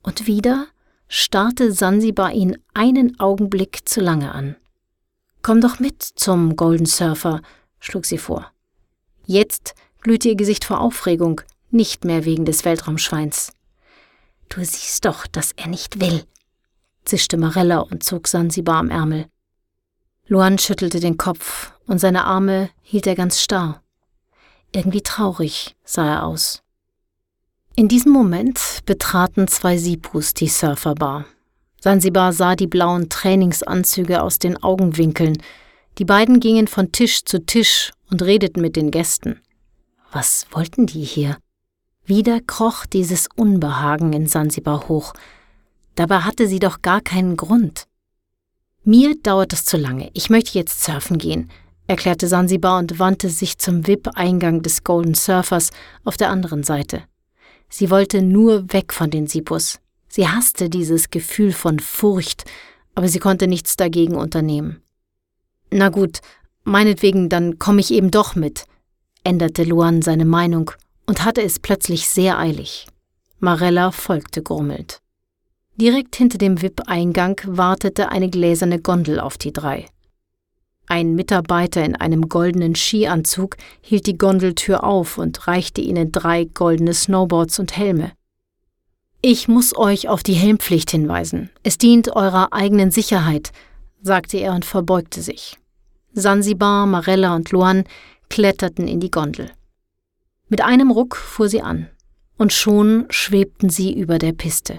Und 0.03 0.27
wieder 0.27 0.67
starrte 1.09 1.73
Sansibar 1.73 2.31
ihn 2.31 2.57
einen 2.73 3.19
Augenblick 3.19 3.89
zu 3.89 3.99
lange 3.99 4.31
an. 4.31 4.55
Komm 5.41 5.59
doch 5.59 5.79
mit 5.79 6.03
zum 6.03 6.55
Golden 6.55 6.85
Surfer, 6.85 7.41
schlug 7.79 8.05
sie 8.05 8.19
vor. 8.19 8.51
Jetzt 9.25 9.73
glühte 10.01 10.29
ihr 10.29 10.35
Gesicht 10.35 10.63
vor 10.63 10.79
Aufregung, 10.79 11.41
nicht 11.71 12.05
mehr 12.05 12.25
wegen 12.25 12.45
des 12.45 12.63
Weltraumschweins. 12.63 13.51
Du 14.49 14.63
siehst 14.63 15.05
doch, 15.05 15.27
dass 15.27 15.51
er 15.53 15.67
nicht 15.67 15.99
will, 15.99 16.23
zischte 17.05 17.37
Marella 17.37 17.79
und 17.79 18.03
zog 18.03 18.27
Sansibar 18.27 18.77
am 18.77 18.89
Ärmel. 18.89 19.25
Luan 20.27 20.59
schüttelte 20.59 20.99
den 20.99 21.17
Kopf 21.17 21.73
und 21.87 21.99
seine 21.99 22.25
Arme 22.25 22.69
hielt 22.83 23.07
er 23.07 23.15
ganz 23.15 23.41
starr. 23.41 23.81
Irgendwie 24.71 25.01
traurig 25.01 25.75
sah 25.83 26.07
er 26.07 26.25
aus. 26.25 26.61
In 27.79 27.87
diesem 27.87 28.11
Moment 28.11 28.59
betraten 28.85 29.47
zwei 29.47 29.77
Sipus 29.77 30.33
die 30.33 30.49
Surferbar. 30.49 31.23
Sansibar 31.79 32.33
sah 32.33 32.57
die 32.57 32.67
blauen 32.67 33.07
Trainingsanzüge 33.07 34.21
aus 34.21 34.37
den 34.37 34.61
Augenwinkeln. 34.61 35.41
Die 35.97 36.03
beiden 36.03 36.41
gingen 36.41 36.67
von 36.67 36.91
Tisch 36.91 37.23
zu 37.23 37.45
Tisch 37.45 37.93
und 38.11 38.21
redeten 38.21 38.59
mit 38.59 38.75
den 38.75 38.91
Gästen. 38.91 39.39
Was 40.11 40.45
wollten 40.51 40.87
die 40.87 41.05
hier? 41.05 41.37
Wieder 42.03 42.41
kroch 42.41 42.85
dieses 42.85 43.29
Unbehagen 43.37 44.11
in 44.11 44.27
Sansibar 44.27 44.89
hoch. 44.89 45.13
Dabei 45.95 46.19
hatte 46.19 46.49
sie 46.49 46.59
doch 46.59 46.81
gar 46.81 46.99
keinen 46.99 47.37
Grund. 47.37 47.85
Mir 48.83 49.15
dauert 49.23 49.53
es 49.53 49.63
zu 49.63 49.77
lange. 49.77 50.09
Ich 50.13 50.29
möchte 50.29 50.59
jetzt 50.59 50.83
surfen 50.83 51.17
gehen, 51.17 51.49
erklärte 51.87 52.27
Sansibar 52.27 52.77
und 52.77 52.99
wandte 52.99 53.29
sich 53.29 53.57
zum 53.57 53.87
VIP-Eingang 53.87 54.63
des 54.63 54.83
Golden 54.83 55.13
Surfers 55.13 55.69
auf 56.03 56.17
der 56.17 56.29
anderen 56.29 56.63
Seite. 56.63 57.03
Sie 57.69 57.89
wollte 57.89 58.21
nur 58.21 58.71
weg 58.73 58.93
von 58.93 59.09
den 59.09 59.27
Sipus. 59.27 59.79
Sie 60.07 60.27
hasste 60.27 60.69
dieses 60.69 61.11
Gefühl 61.11 61.53
von 61.53 61.79
Furcht, 61.79 62.45
aber 62.95 63.07
sie 63.07 63.19
konnte 63.19 63.47
nichts 63.47 63.77
dagegen 63.77 64.15
unternehmen. 64.15 64.81
Na 65.71 65.89
gut, 65.89 66.19
meinetwegen, 66.63 67.29
dann 67.29 67.59
komme 67.59 67.79
ich 67.79 67.91
eben 67.91 68.09
doch 68.11 68.35
mit, 68.35 68.65
änderte 69.23 69.63
Luan 69.63 70.01
seine 70.01 70.25
Meinung 70.25 70.71
und 71.05 71.23
hatte 71.23 71.43
es 71.43 71.59
plötzlich 71.59 72.09
sehr 72.09 72.39
eilig. 72.39 72.87
Marella 73.39 73.91
folgte 73.91 74.41
grummelnd. 74.41 74.99
Direkt 75.75 76.15
hinter 76.15 76.37
dem 76.37 76.61
VIP-Eingang 76.61 77.39
wartete 77.45 78.09
eine 78.09 78.29
gläserne 78.29 78.81
Gondel 78.81 79.19
auf 79.19 79.37
die 79.37 79.53
drei. 79.53 79.85
Ein 80.91 81.13
Mitarbeiter 81.13 81.85
in 81.85 81.95
einem 81.95 82.29
goldenen 82.29 82.73
Skianzug 82.73 83.57
hielt 83.79 84.07
die 84.07 84.17
Gondeltür 84.17 84.83
auf 84.83 85.19
und 85.19 85.47
reichte 85.47 85.81
ihnen 85.81 86.11
drei 86.11 86.45
goldene 86.45 86.95
Snowboards 86.95 87.59
und 87.59 87.77
Helme. 87.77 88.11
Ich 89.21 89.47
muss 89.47 89.77
euch 89.77 90.09
auf 90.09 90.23
die 90.23 90.33
Helmpflicht 90.33 90.89
hinweisen. 90.89 91.51
Es 91.61 91.77
dient 91.77 92.15
eurer 92.15 92.53
eigenen 92.53 92.89
Sicherheit, 92.89 93.51
sagte 94.01 94.37
er 94.37 94.53
und 94.53 94.65
verbeugte 94.65 95.21
sich. 95.21 95.57
Sansibar, 96.13 96.87
Marella 96.87 97.35
und 97.35 97.51
Luan 97.51 97.83
kletterten 98.29 98.87
in 98.87 98.99
die 98.99 99.11
Gondel. 99.11 99.51
Mit 100.47 100.61
einem 100.61 100.89
Ruck 100.89 101.15
fuhr 101.15 101.49
sie 101.49 101.61
an, 101.61 101.87
und 102.39 102.51
schon 102.51 103.05
schwebten 103.11 103.69
sie 103.69 103.93
über 103.93 104.17
der 104.17 104.33
Piste. 104.33 104.77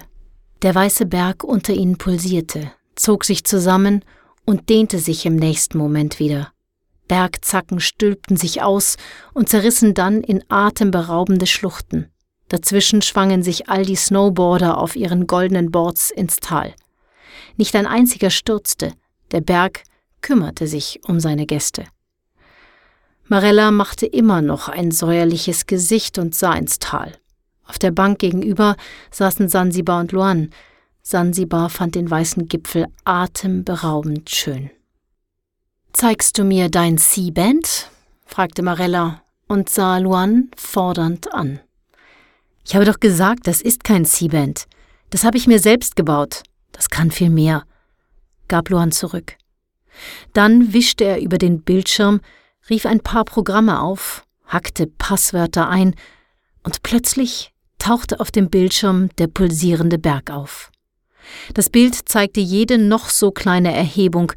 Der 0.61 0.75
weiße 0.75 1.05
Berg 1.05 1.45
unter 1.45 1.71
ihnen 1.71 1.97
pulsierte, 1.97 2.73
zog 2.95 3.23
sich 3.23 3.45
zusammen 3.45 4.03
und 4.45 4.69
dehnte 4.69 4.99
sich 4.99 5.25
im 5.25 5.35
nächsten 5.35 5.77
Moment 5.77 6.19
wieder. 6.19 6.51
Bergzacken 7.07 7.79
stülpten 7.79 8.37
sich 8.37 8.61
aus 8.61 8.95
und 9.33 9.49
zerrissen 9.49 9.93
dann 9.93 10.21
in 10.21 10.43
atemberaubende 10.49 11.47
Schluchten. 11.47 12.09
Dazwischen 12.47 13.01
schwangen 13.01 13.43
sich 13.43 13.69
all 13.69 13.85
die 13.85 13.95
Snowboarder 13.95 14.77
auf 14.77 14.95
ihren 14.95 15.27
goldenen 15.27 15.71
Boards 15.71 16.11
ins 16.11 16.37
Tal. 16.37 16.73
Nicht 17.57 17.75
ein 17.75 17.85
einziger 17.85 18.29
stürzte, 18.29 18.93
der 19.31 19.41
Berg 19.41 19.83
kümmerte 20.21 20.67
sich 20.67 20.99
um 21.05 21.19
seine 21.19 21.45
Gäste. 21.45 21.85
Marella 23.27 23.71
machte 23.71 24.05
immer 24.05 24.41
noch 24.41 24.67
ein 24.67 24.91
säuerliches 24.91 25.65
Gesicht 25.65 26.17
und 26.17 26.35
sah 26.35 26.53
ins 26.53 26.79
Tal. 26.79 27.13
Auf 27.65 27.79
der 27.79 27.91
Bank 27.91 28.19
gegenüber 28.19 28.75
saßen 29.11 29.47
Sansibar 29.47 30.01
und 30.01 30.11
Luan, 30.11 30.49
Sansibar 31.03 31.69
fand 31.69 31.95
den 31.95 32.09
weißen 32.09 32.47
Gipfel 32.47 32.87
atemberaubend 33.03 34.29
schön. 34.29 34.69
Zeigst 35.93 36.37
du 36.37 36.43
mir 36.43 36.69
dein 36.69 36.97
C-Band? 36.97 37.89
fragte 38.25 38.61
Marella 38.61 39.23
und 39.47 39.69
sah 39.69 39.97
Luan 39.97 40.49
fordernd 40.55 41.33
an. 41.33 41.59
Ich 42.65 42.75
habe 42.75 42.85
doch 42.85 42.99
gesagt, 42.99 43.47
das 43.47 43.61
ist 43.61 43.83
kein 43.83 44.05
C-Band. 44.05 44.67
Das 45.09 45.23
habe 45.25 45.37
ich 45.37 45.47
mir 45.47 45.59
selbst 45.59 45.95
gebaut. 45.95 46.43
Das 46.71 46.89
kann 46.89 47.11
viel 47.11 47.29
mehr, 47.29 47.65
gab 48.47 48.69
Luan 48.69 48.91
zurück. 48.91 49.35
Dann 50.33 50.73
wischte 50.73 51.03
er 51.03 51.19
über 51.21 51.37
den 51.37 51.61
Bildschirm, 51.61 52.21
rief 52.69 52.85
ein 52.85 53.01
paar 53.01 53.25
Programme 53.25 53.81
auf, 53.81 54.25
hackte 54.45 54.87
Passwörter 54.87 55.67
ein, 55.67 55.95
und 56.63 56.83
plötzlich 56.83 57.53
tauchte 57.79 58.19
auf 58.19 58.31
dem 58.31 58.49
Bildschirm 58.49 59.09
der 59.17 59.27
pulsierende 59.27 59.97
Berg 59.97 60.29
auf. 60.29 60.70
Das 61.53 61.69
Bild 61.69 62.09
zeigte 62.09 62.39
jede 62.39 62.77
noch 62.77 63.09
so 63.09 63.31
kleine 63.31 63.75
Erhebung, 63.75 64.31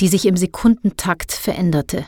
die 0.00 0.08
sich 0.08 0.26
im 0.26 0.36
Sekundentakt 0.36 1.32
veränderte. 1.32 2.06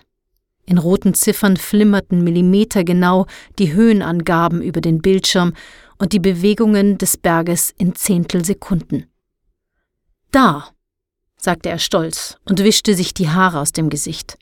In 0.65 0.79
roten 0.79 1.15
Ziffern 1.15 1.57
flimmerten 1.57 2.23
millimetergenau 2.23 3.27
die 3.59 3.73
Höhenangaben 3.73 4.63
über 4.63 4.81
den 4.81 5.03
Bildschirm 5.03 5.55
und 5.99 6.13
die 6.13 6.21
Bewegungen 6.21 6.99
des 6.99 7.17
Berges 7.17 7.75
in 7.77 7.95
Zehntelsekunden. 7.95 9.07
Da, 10.31 10.69
sagte 11.37 11.69
er 11.69 11.79
stolz 11.79 12.39
und 12.45 12.63
wischte 12.63 12.95
sich 12.95 13.13
die 13.13 13.29
Haare 13.29 13.61
aus 13.61 13.73
dem 13.73 13.91
Gesicht. 13.91 14.39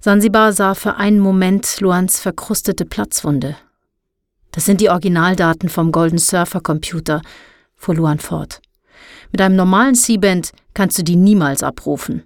Sansibar 0.00 0.52
sah 0.52 0.74
für 0.74 0.96
einen 0.96 1.20
Moment 1.20 1.80
Luans 1.80 2.20
verkrustete 2.20 2.84
Platzwunde. 2.84 3.56
Das 4.50 4.66
sind 4.66 4.80
die 4.80 4.90
Originaldaten 4.90 5.68
vom 5.68 5.92
Golden 5.92 6.18
Surfer 6.18 6.60
Computer, 6.60 7.22
fuhr 7.74 7.94
Luan 7.94 8.18
fort. 8.18 8.60
Mit 9.32 9.40
einem 9.40 9.56
normalen 9.56 9.94
C-Band 9.94 10.52
kannst 10.74 10.98
du 10.98 11.02
die 11.02 11.16
niemals 11.16 11.62
abrufen. 11.62 12.22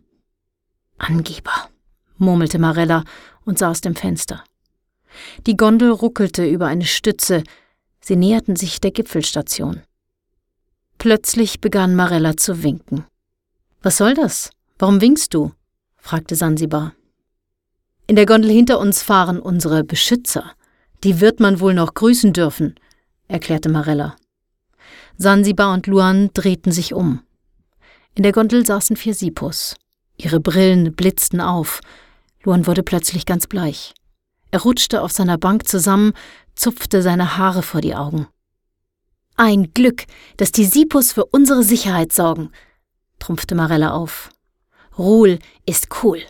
Angeber, 0.99 1.71
murmelte 2.19 2.59
Marella 2.59 3.05
und 3.45 3.59
sah 3.59 3.71
aus 3.71 3.81
dem 3.81 3.95
Fenster. 3.95 4.43
Die 5.47 5.57
Gondel 5.57 5.91
ruckelte 5.91 6.45
über 6.47 6.67
eine 6.67 6.85
Stütze, 6.85 7.45
sie 8.01 8.17
näherten 8.17 8.57
sich 8.57 8.81
der 8.81 8.91
Gipfelstation. 8.91 9.83
Plötzlich 10.99 11.61
begann 11.61 11.95
Marella 11.95 12.37
zu 12.37 12.63
winken. 12.63 13.07
Was 13.83 13.99
soll 13.99 14.15
das? 14.15 14.51
Warum 14.79 15.01
winkst 15.01 15.33
du? 15.33 15.53
fragte 15.97 16.35
Sansibar. 16.35 16.93
In 18.09 18.17
der 18.17 18.27
Gondel 18.27 18.51
hinter 18.51 18.79
uns 18.79 19.03
fahren 19.03 19.39
unsere 19.39 19.85
Beschützer. 19.85 20.53
Die 21.05 21.21
wird 21.21 21.41
man 21.41 21.61
wohl 21.61 21.75
noch 21.75 21.95
grüßen 21.95 22.33
dürfen, 22.33 22.75
erklärte 23.29 23.69
Marella. 23.69 24.17
Sansibar 25.19 25.73
und 25.73 25.87
Luan 25.87 26.31
drehten 26.35 26.73
sich 26.73 26.93
um. 26.93 27.23
In 28.15 28.23
der 28.23 28.33
Gondel 28.33 28.67
saßen 28.67 28.97
vier 28.97 29.15
Sipos. 29.15 29.77
Ihre 30.17 30.41
Brillen 30.41 30.95
blitzten 30.95 31.41
auf. 31.41 31.81
Luan 32.43 32.67
wurde 32.67 32.83
plötzlich 32.83 33.27
ganz 33.27 33.47
bleich. 33.47 33.95
Er 34.51 34.61
rutschte 34.61 35.03
auf 35.03 35.13
seiner 35.13 35.39
Bank 35.39 35.67
zusammen, 35.67 36.13
zupfte 36.55 37.03
seine 37.03 37.37
Haare 37.37 37.63
vor 37.63 37.81
die 37.81 37.95
Augen. 37.95 38.27
Ein 39.37 39.75
Glück, 39.75 40.05
dass 40.39 40.53
die 40.53 40.65
Sipos 40.65 41.13
für 41.13 41.27
unsere 41.27 41.63
Sicherheit 41.63 42.13
sorgen, 42.13 42.51
trumpfte 43.19 43.55
Marella 43.55 43.93
auf. 43.93 44.31
Ruhl 44.97 45.39
ist 45.67 45.89
cool. 46.03 46.23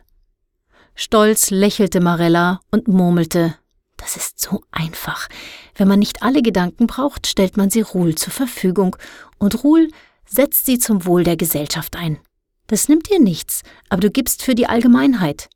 Stolz 0.97 1.51
lächelte 1.51 2.01
Marella 2.01 2.61
und 2.71 2.89
murmelte 2.89 3.55
Das 3.97 4.17
ist 4.17 4.39
so 4.41 4.63
einfach. 4.71 5.29
Wenn 5.75 5.89
man 5.89 5.99
nicht 5.99 6.23
alle 6.23 6.43
Gedanken 6.43 6.87
braucht, 6.87 7.27
stellt 7.27 7.57
man 7.57 7.71
sie 7.71 7.81
Ruhl 7.81 8.15
zur 8.15 8.33
Verfügung, 8.33 8.97
und 9.39 9.65
Ruhl 9.65 9.89
setzt 10.27 10.67
sie 10.67 10.79
zum 10.79 11.07
Wohl 11.07 11.25
der 11.25 11.37
Gesellschaft 11.37 11.97
ein. 11.97 12.19
Das 12.67 12.89
nimmt 12.89 13.09
dir 13.09 13.21
nichts, 13.21 13.63
aber 13.89 14.01
du 14.01 14.11
gibst 14.11 14.43
für 14.43 14.55
die 14.55 14.67
Allgemeinheit. 14.67 15.49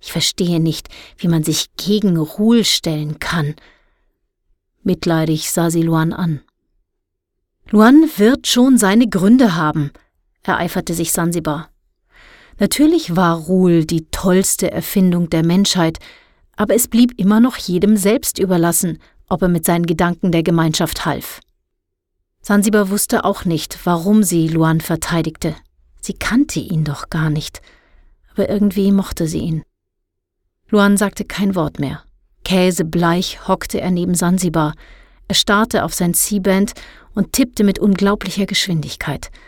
Ich 0.00 0.12
verstehe 0.12 0.60
nicht, 0.60 0.88
wie 1.16 1.28
man 1.28 1.44
sich 1.44 1.66
gegen 1.76 2.16
Ruhl 2.16 2.64
stellen 2.64 3.18
kann. 3.18 3.54
Mitleidig 4.82 5.50
sah 5.50 5.70
sie 5.70 5.82
Luan 5.82 6.12
an. 6.12 6.40
Luan 7.70 8.08
wird 8.16 8.46
schon 8.46 8.78
seine 8.78 9.08
Gründe 9.08 9.54
haben, 9.54 9.92
ereiferte 10.42 10.94
sich 10.94 11.12
Sansibar. 11.12 11.68
Natürlich 12.58 13.14
war 13.14 13.36
Ruhl 13.36 13.84
die 13.84 14.06
tollste 14.10 14.70
Erfindung 14.70 15.30
der 15.30 15.44
Menschheit, 15.44 15.98
aber 16.58 16.74
es 16.74 16.88
blieb 16.88 17.18
immer 17.18 17.40
noch 17.40 17.56
jedem 17.56 17.96
selbst 17.96 18.38
überlassen, 18.38 18.98
ob 19.28 19.42
er 19.42 19.48
mit 19.48 19.64
seinen 19.64 19.86
Gedanken 19.86 20.32
der 20.32 20.42
Gemeinschaft 20.42 21.06
half. 21.06 21.40
Sansibar 22.42 22.90
wusste 22.90 23.24
auch 23.24 23.44
nicht, 23.44 23.78
warum 23.84 24.22
sie 24.22 24.48
Luan 24.48 24.80
verteidigte. 24.80 25.54
Sie 26.00 26.14
kannte 26.14 26.60
ihn 26.60 26.84
doch 26.84 27.08
gar 27.10 27.30
nicht, 27.30 27.60
aber 28.32 28.48
irgendwie 28.48 28.92
mochte 28.92 29.26
sie 29.26 29.40
ihn. 29.40 29.62
Luan 30.68 30.96
sagte 30.96 31.24
kein 31.24 31.54
Wort 31.54 31.78
mehr. 31.78 32.02
Käsebleich 32.44 33.48
hockte 33.48 33.80
er 33.80 33.90
neben 33.90 34.14
Sansibar. 34.14 34.74
Er 35.28 35.34
starrte 35.34 35.84
auf 35.84 35.94
sein 35.94 36.14
C-Band 36.14 36.72
und 37.14 37.32
tippte 37.32 37.64
mit 37.64 37.78
unglaublicher 37.78 38.46
Geschwindigkeit– 38.46 39.30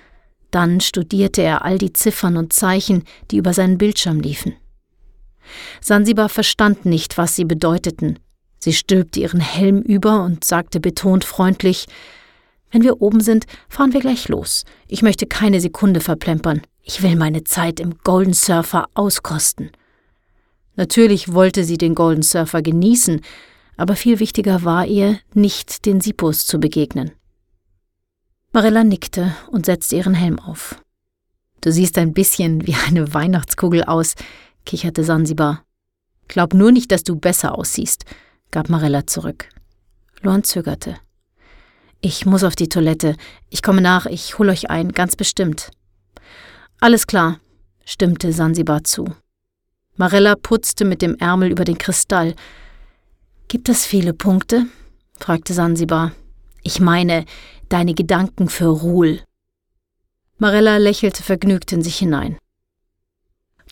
dann 0.50 0.80
studierte 0.80 1.42
er 1.42 1.64
all 1.64 1.78
die 1.78 1.92
Ziffern 1.92 2.36
und 2.36 2.52
Zeichen, 2.52 3.04
die 3.30 3.36
über 3.36 3.52
seinen 3.52 3.78
Bildschirm 3.78 4.20
liefen. 4.20 4.54
Sansibar 5.80 6.28
verstand 6.28 6.84
nicht, 6.84 7.18
was 7.18 7.36
sie 7.36 7.44
bedeuteten. 7.44 8.18
Sie 8.58 8.72
stülpte 8.72 9.20
ihren 9.20 9.40
Helm 9.40 9.80
über 9.80 10.22
und 10.22 10.44
sagte 10.44 10.80
betont 10.80 11.24
freundlich 11.24 11.86
Wenn 12.70 12.82
wir 12.82 13.00
oben 13.00 13.20
sind, 13.20 13.46
fahren 13.68 13.92
wir 13.92 14.00
gleich 14.00 14.28
los. 14.28 14.64
Ich 14.86 15.02
möchte 15.02 15.26
keine 15.26 15.60
Sekunde 15.60 16.00
verplempern. 16.00 16.62
Ich 16.82 17.02
will 17.02 17.16
meine 17.16 17.44
Zeit 17.44 17.80
im 17.80 17.98
Golden 18.04 18.34
Surfer 18.34 18.86
auskosten. 18.94 19.70
Natürlich 20.76 21.32
wollte 21.32 21.64
sie 21.64 21.78
den 21.78 21.94
Golden 21.94 22.22
Surfer 22.22 22.62
genießen, 22.62 23.20
aber 23.76 23.96
viel 23.96 24.18
wichtiger 24.18 24.62
war 24.62 24.86
ihr, 24.86 25.18
nicht 25.34 25.86
den 25.86 26.00
Sipos 26.00 26.46
zu 26.46 26.58
begegnen. 26.58 27.12
Marilla 28.52 28.84
nickte 28.84 29.34
und 29.50 29.66
setzte 29.66 29.96
ihren 29.96 30.14
Helm 30.14 30.38
auf. 30.38 30.82
Du 31.60 31.70
siehst 31.70 31.98
ein 31.98 32.12
bisschen 32.12 32.66
wie 32.66 32.74
eine 32.86 33.12
Weihnachtskugel 33.14 33.84
aus, 33.84 34.14
kicherte 34.64 35.04
Sansibar. 35.04 35.64
Glaub 36.28 36.54
nur 36.54 36.72
nicht, 36.72 36.92
dass 36.92 37.02
du 37.02 37.16
besser 37.16 37.58
aussiehst, 37.58 38.04
gab 38.50 38.68
Marilla 38.68 39.06
zurück. 39.06 39.48
Luan 40.22 40.44
zögerte. 40.44 40.96
Ich 42.00 42.24
muss 42.24 42.44
auf 42.44 42.56
die 42.56 42.68
Toilette. 42.68 43.16
Ich 43.50 43.62
komme 43.62 43.80
nach, 43.80 44.06
ich 44.06 44.38
hol 44.38 44.48
euch 44.48 44.70
ein, 44.70 44.92
ganz 44.92 45.16
bestimmt. 45.16 45.70
Alles 46.80 47.06
klar, 47.06 47.40
stimmte 47.84 48.32
Sansibar 48.32 48.84
zu. 48.84 49.06
Marella 49.96 50.34
putzte 50.34 50.84
mit 50.84 51.02
dem 51.02 51.16
Ärmel 51.16 51.50
über 51.50 51.64
den 51.64 51.76
Kristall. 51.76 52.34
Gibt 53.48 53.68
es 53.68 53.84
viele 53.84 54.14
Punkte? 54.14 54.66
fragte 55.18 55.52
Sansibar. 55.52 56.12
Ich 56.62 56.80
meine, 56.80 57.24
deine 57.68 57.94
Gedanken 57.94 58.48
für 58.48 58.68
Ruhl. 58.68 59.20
Marella 60.38 60.78
lächelte 60.78 61.22
vergnügt 61.22 61.72
in 61.72 61.82
sich 61.82 61.96
hinein. 61.98 62.38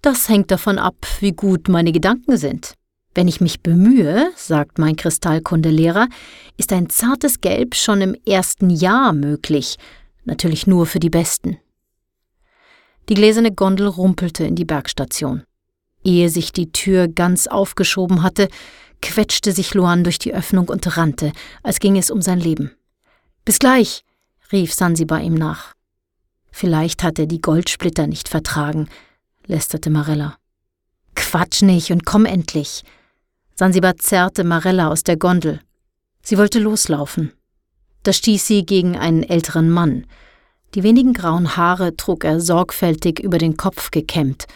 Das 0.02 0.28
hängt 0.28 0.50
davon 0.50 0.78
ab, 0.78 1.06
wie 1.20 1.32
gut 1.32 1.68
meine 1.68 1.92
Gedanken 1.92 2.37
sind. 2.37 2.74
Wenn 3.14 3.26
ich 3.26 3.40
mich 3.40 3.62
bemühe, 3.62 4.30
sagt 4.37 4.78
mein 4.78 4.94
Kristallkundelehrer, 4.94 6.08
ist 6.56 6.72
ein 6.72 6.88
zartes 6.88 7.40
Gelb 7.40 7.74
schon 7.74 8.00
im 8.00 8.14
ersten 8.26 8.70
Jahr 8.70 9.12
möglich, 9.12 9.76
natürlich 10.24 10.66
nur 10.66 10.87
für 10.87 11.00
die 11.00 11.11
Besten. 11.11 11.58
Die 13.08 13.14
gläserne 13.14 13.50
Gondel 13.50 13.88
rumpelte 13.88 14.44
in 14.44 14.54
die 14.54 14.66
Bergstation. 14.66 15.42
Ehe 16.04 16.28
sich 16.28 16.52
die 16.52 16.70
Tür 16.70 17.08
ganz 17.08 17.46
aufgeschoben 17.46 18.22
hatte, 18.22 18.48
quetschte 19.02 19.52
sich 19.52 19.74
Luan 19.74 20.04
durch 20.04 20.18
die 20.18 20.34
Öffnung 20.34 20.68
und 20.68 20.96
rannte, 20.96 21.32
als 21.62 21.80
ging 21.80 21.96
es 21.96 22.11
um 22.11 22.22
sein 22.22 22.38
Leben. 22.38 22.70
Bis 23.44 23.58
gleich, 23.58 24.04
rief 24.52 24.72
Sansibar 24.72 25.22
ihm 25.22 25.34
nach. 25.34 25.74
Vielleicht 26.52 27.02
hat 27.02 27.18
er 27.18 27.26
die 27.26 27.40
Goldsplitter 27.40 28.06
nicht 28.06 28.28
vertragen, 28.28 28.88
lästerte 29.48 29.90
Marella. 29.90 30.37
Quatsch 31.14 31.62
nicht 31.62 31.90
und 31.90 32.06
komm 32.06 32.24
endlich. 32.24 32.84
Sansibar 33.54 33.96
zerrte 33.96 34.44
Marella 34.44 34.88
aus 34.88 35.02
der 35.02 35.16
Gondel. 35.16 35.61
Sie 36.22 36.38
wollte 36.38 36.61
loslaufen. 36.61 37.32
Da 38.04 38.12
stieß 38.12 38.46
sie 38.46 38.64
gegen 38.64 38.96
einen 38.96 39.24
älteren 39.24 39.70
Mann. 39.70 40.06
Die 40.74 40.82
wenigen 40.82 41.14
grauen 41.14 41.56
Haare 41.56 41.96
trug 41.96 42.24
er 42.24 42.40
sorgfältig 42.40 43.18
über 43.20 43.38
den 43.38 43.56
Kopf 43.56 43.90
gekämmt. 43.90 44.46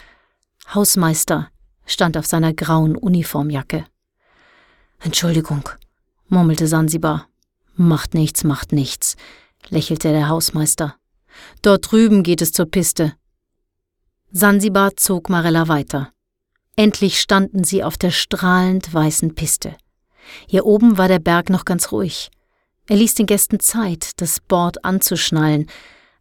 Hausmeister 0.72 1.48
stand 1.86 2.16
auf 2.16 2.26
seiner 2.26 2.52
grauen 2.52 2.96
Uniformjacke. 2.96 3.86
Entschuldigung, 5.00 5.68
murmelte 6.28 6.68
Sansibar. 6.68 7.26
Macht 7.74 8.14
nichts, 8.14 8.44
macht 8.44 8.72
nichts, 8.72 9.16
lächelte 9.70 10.12
der 10.12 10.28
Hausmeister. 10.28 10.94
Dort 11.62 11.90
drüben 11.90 12.22
geht 12.22 12.42
es 12.42 12.52
zur 12.52 12.66
Piste. 12.66 13.14
Sansibar 14.32 14.96
zog 14.96 15.28
Marella 15.28 15.68
weiter. 15.68 16.12
Endlich 16.74 17.20
standen 17.20 17.64
sie 17.64 17.84
auf 17.84 17.98
der 17.98 18.10
strahlend 18.10 18.92
weißen 18.92 19.34
Piste. 19.34 19.76
Hier 20.48 20.64
oben 20.64 20.96
war 20.96 21.08
der 21.08 21.18
Berg 21.18 21.50
noch 21.50 21.66
ganz 21.66 21.92
ruhig. 21.92 22.30
Er 22.88 22.96
ließ 22.96 23.14
den 23.14 23.26
Gästen 23.26 23.60
Zeit, 23.60 24.12
das 24.16 24.40
Board 24.40 24.84
anzuschnallen, 24.84 25.68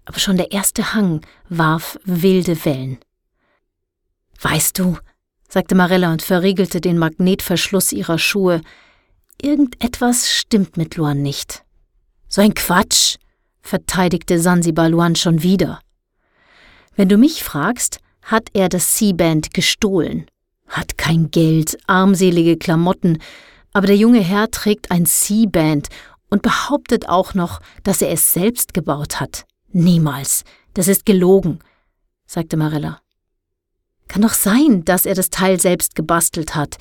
aber 0.05 0.19
schon 0.19 0.35
der 0.35 0.51
erste 0.51 0.93
Hang 0.93 1.21
warf 1.47 1.97
wilde 2.03 2.65
Wellen. 2.65 2.99
Weißt 4.41 4.77
du, 4.77 4.97
sagte 5.47 5.75
Marella 5.75 6.11
und 6.11 6.21
verriegelte 6.21 6.81
den 6.81 6.97
Magnetverschluss 6.97 7.93
ihrer 7.93 8.19
Schuhe, 8.19 8.61
Irgendetwas 9.41 10.29
stimmt 10.29 10.77
mit 10.77 10.97
Luan 10.97 11.23
nicht. 11.23 11.63
So 12.27 12.41
ein 12.41 12.53
Quatsch, 12.53 13.15
verteidigte 13.61 14.39
Sansibar 14.39 14.87
Luan 14.87 15.15
schon 15.15 15.41
wieder. 15.41 15.79
Wenn 16.95 17.09
du 17.09 17.17
mich 17.17 17.43
fragst, 17.43 17.99
hat 18.21 18.49
er 18.53 18.69
das 18.69 18.95
C-Band 18.95 19.53
gestohlen. 19.53 20.25
Hat 20.67 20.97
kein 20.97 21.31
Geld, 21.31 21.77
armselige 21.87 22.57
Klamotten, 22.57 23.19
aber 23.73 23.87
der 23.87 23.95
junge 23.97 24.19
Herr 24.19 24.51
trägt 24.51 24.91
ein 24.91 25.05
C-Band 25.05 25.87
und 26.29 26.41
behauptet 26.41 27.09
auch 27.09 27.33
noch, 27.33 27.61
dass 27.83 28.01
er 28.01 28.09
es 28.09 28.33
selbst 28.33 28.73
gebaut 28.73 29.19
hat. 29.19 29.45
Niemals. 29.71 30.43
Das 30.73 30.87
ist 30.87 31.05
gelogen, 31.05 31.59
sagte 32.25 32.55
Marilla. 32.55 33.01
Kann 34.07 34.21
doch 34.21 34.33
sein, 34.33 34.83
dass 34.85 35.05
er 35.05 35.15
das 35.15 35.29
Teil 35.29 35.59
selbst 35.59 35.95
gebastelt 35.95 36.55
hat. 36.55 36.77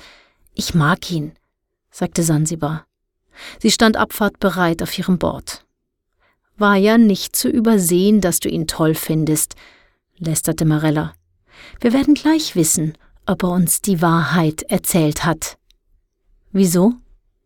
Ich 0.53 0.73
mag 0.73 1.09
ihn, 1.11 1.33
sagte 1.89 2.23
Sansibar. 2.23 2.85
Sie 3.59 3.71
stand 3.71 3.97
abfahrtbereit 3.97 4.83
auf 4.83 4.97
ihrem 4.97 5.17
Board. 5.17 5.65
War 6.57 6.75
ja 6.75 6.97
nicht 6.97 7.35
zu 7.35 7.49
übersehen, 7.49 8.21
dass 8.21 8.39
du 8.39 8.49
ihn 8.49 8.67
toll 8.67 8.95
findest, 8.95 9.55
lästerte 10.21 10.65
Marella. 10.65 11.13
Wir 11.79 11.93
werden 11.93 12.13
gleich 12.13 12.55
wissen, 12.55 12.97
ob 13.25 13.43
er 13.43 13.49
uns 13.49 13.81
die 13.81 14.01
Wahrheit 14.01 14.63
erzählt 14.63 15.25
hat. 15.25 15.57
Wieso? 16.51 16.93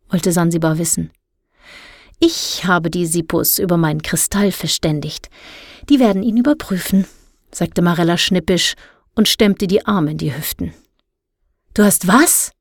wollte 0.09 0.31
Sansibar 0.31 0.77
wissen. 0.77 1.11
Ich 2.19 2.65
habe 2.65 2.89
die 2.89 3.05
Sipus 3.05 3.59
über 3.59 3.77
meinen 3.77 4.01
Kristall 4.01 4.51
verständigt. 4.51 5.29
Die 5.89 5.99
werden 5.99 6.23
ihn 6.23 6.37
überprüfen, 6.37 7.05
sagte 7.51 7.81
Marella 7.81 8.17
schnippisch 8.17 8.75
und 9.15 9.27
stemmte 9.27 9.67
die 9.67 9.85
Arme 9.85 10.11
in 10.11 10.17
die 10.17 10.35
Hüften. 10.35 10.73
Du 11.73 11.83
hast 11.83 12.07
was? 12.07 12.51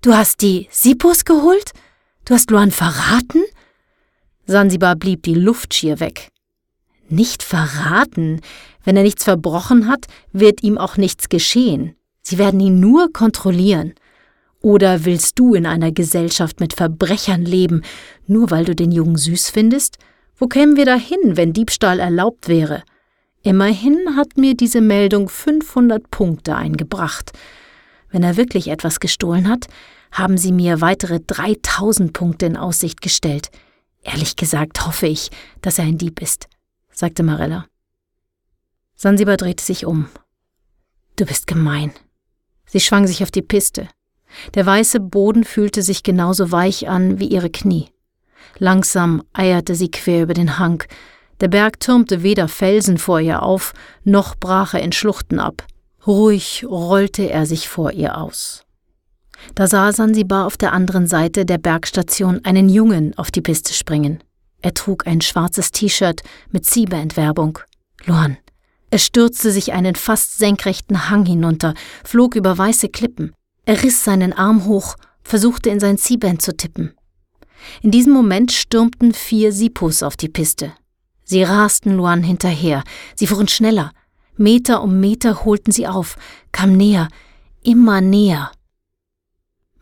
Du 0.00 0.14
hast 0.14 0.42
die 0.42 0.68
Sipus 0.70 1.24
geholt? 1.24 1.72
Du 2.24 2.34
hast 2.34 2.50
Luan 2.50 2.70
verraten? 2.70 3.42
Sansibar 4.46 4.96
blieb 4.96 5.22
die 5.22 5.34
Luft 5.34 5.74
schier 5.74 6.00
weg. 6.00 6.30
Nicht 7.08 7.42
verraten. 7.42 8.40
Wenn 8.84 8.96
er 8.96 9.02
nichts 9.02 9.24
verbrochen 9.24 9.88
hat, 9.88 10.06
wird 10.32 10.62
ihm 10.62 10.78
auch 10.78 10.96
nichts 10.96 11.28
geschehen. 11.28 11.94
Sie 12.22 12.38
werden 12.38 12.60
ihn 12.60 12.80
nur 12.80 13.12
kontrollieren. 13.12 13.94
Oder 14.60 15.04
willst 15.04 15.38
du 15.38 15.54
in 15.54 15.66
einer 15.66 15.92
Gesellschaft 15.92 16.60
mit 16.60 16.74
Verbrechern 16.74 17.42
leben, 17.42 17.82
nur 18.26 18.50
weil 18.50 18.64
du 18.64 18.74
den 18.74 18.92
Jungen 18.92 19.16
süß 19.16 19.50
findest? 19.50 19.98
Wo 20.36 20.46
kämen 20.46 20.76
wir 20.76 20.84
dahin, 20.84 21.36
wenn 21.36 21.52
Diebstahl 21.52 22.00
erlaubt 22.00 22.48
wäre? 22.48 22.82
Immerhin 23.42 24.16
hat 24.16 24.36
mir 24.36 24.54
diese 24.54 24.80
Meldung 24.80 25.28
500 25.28 26.10
Punkte 26.10 26.56
eingebracht. 26.56 27.32
Wenn 28.10 28.22
er 28.22 28.36
wirklich 28.36 28.68
etwas 28.68 29.00
gestohlen 29.00 29.48
hat, 29.48 29.66
haben 30.12 30.38
sie 30.38 30.52
mir 30.52 30.80
weitere 30.80 31.20
3000 31.20 32.12
Punkte 32.12 32.46
in 32.46 32.56
Aussicht 32.56 33.00
gestellt. 33.00 33.50
Ehrlich 34.02 34.36
gesagt 34.36 34.86
hoffe 34.86 35.06
ich, 35.06 35.30
dass 35.60 35.78
er 35.78 35.84
ein 35.84 35.98
Dieb 35.98 36.20
ist, 36.20 36.48
sagte 36.98 37.22
Marella. 37.22 37.66
Sansibar 38.96 39.36
drehte 39.36 39.64
sich 39.64 39.86
um. 39.86 40.08
Du 41.14 41.24
bist 41.24 41.46
gemein. 41.46 41.92
Sie 42.66 42.80
schwang 42.80 43.06
sich 43.06 43.22
auf 43.22 43.30
die 43.30 43.42
Piste. 43.42 43.86
Der 44.54 44.66
weiße 44.66 44.98
Boden 44.98 45.44
fühlte 45.44 45.82
sich 45.82 46.02
genauso 46.02 46.50
weich 46.50 46.88
an 46.88 47.20
wie 47.20 47.28
ihre 47.28 47.50
Knie. 47.50 47.90
Langsam 48.58 49.22
eierte 49.32 49.76
sie 49.76 49.92
quer 49.92 50.24
über 50.24 50.34
den 50.34 50.58
Hang. 50.58 50.82
Der 51.40 51.46
Berg 51.46 51.78
türmte 51.78 52.24
weder 52.24 52.48
Felsen 52.48 52.98
vor 52.98 53.20
ihr 53.20 53.44
auf, 53.44 53.74
noch 54.02 54.34
brach 54.34 54.74
er 54.74 54.82
in 54.82 54.90
Schluchten 54.90 55.38
ab. 55.38 55.64
Ruhig 56.04 56.66
rollte 56.68 57.30
er 57.30 57.46
sich 57.46 57.68
vor 57.68 57.92
ihr 57.92 58.18
aus. 58.18 58.64
Da 59.54 59.68
sah 59.68 59.92
Sansibar 59.92 60.46
auf 60.46 60.56
der 60.56 60.72
anderen 60.72 61.06
Seite 61.06 61.46
der 61.46 61.58
Bergstation 61.58 62.44
einen 62.44 62.68
Jungen 62.68 63.16
auf 63.16 63.30
die 63.30 63.40
Piste 63.40 63.72
springen. 63.72 64.18
Er 64.60 64.74
trug 64.74 65.06
ein 65.06 65.20
schwarzes 65.20 65.70
T-Shirt 65.70 66.22
mit 66.50 66.66
Ziebeentwerbung. 66.66 67.58
Luan. 68.04 68.36
Er 68.90 68.98
stürzte 68.98 69.50
sich 69.50 69.72
einen 69.72 69.94
fast 69.94 70.38
senkrechten 70.38 71.10
Hang 71.10 71.26
hinunter, 71.26 71.74
flog 72.04 72.34
über 72.34 72.56
weiße 72.56 72.88
Klippen. 72.88 73.34
Er 73.66 73.82
riss 73.82 74.02
seinen 74.02 74.32
Arm 74.32 74.64
hoch, 74.64 74.96
versuchte 75.22 75.68
in 75.68 75.78
sein 75.78 75.98
Ziehband 75.98 76.40
zu 76.40 76.56
tippen. 76.56 76.94
In 77.82 77.90
diesem 77.90 78.12
Moment 78.12 78.50
stürmten 78.50 79.12
vier 79.12 79.52
Sipus 79.52 80.02
auf 80.02 80.16
die 80.16 80.28
Piste. 80.28 80.72
Sie 81.24 81.42
rasten 81.42 81.94
Luan 81.94 82.22
hinterher. 82.22 82.82
Sie 83.14 83.26
fuhren 83.26 83.48
schneller. 83.48 83.92
Meter 84.38 84.82
um 84.82 85.00
Meter 85.00 85.44
holten 85.44 85.72
sie 85.72 85.86
auf, 85.86 86.16
kam 86.52 86.72
näher, 86.72 87.08
immer 87.62 88.00
näher. 88.00 88.52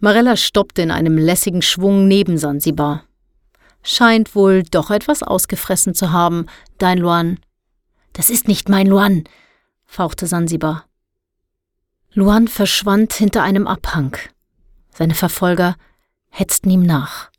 Marella 0.00 0.36
stoppte 0.36 0.82
in 0.82 0.90
einem 0.90 1.16
lässigen 1.16 1.62
Schwung 1.62 2.08
neben 2.08 2.38
Sansibar. 2.38 3.04
Scheint 3.88 4.34
wohl 4.34 4.64
doch 4.64 4.90
etwas 4.90 5.22
ausgefressen 5.22 5.94
zu 5.94 6.10
haben, 6.10 6.46
dein 6.78 6.98
Luan. 6.98 7.38
Das 8.14 8.30
ist 8.30 8.48
nicht 8.48 8.68
mein 8.68 8.88
Luan, 8.88 9.22
fauchte 9.84 10.26
Sansibar. 10.26 10.86
Luan 12.12 12.48
verschwand 12.48 13.12
hinter 13.12 13.44
einem 13.44 13.68
Abhang. 13.68 14.16
Seine 14.90 15.14
Verfolger 15.14 15.76
hetzten 16.30 16.68
ihm 16.68 16.82
nach. 16.82 17.30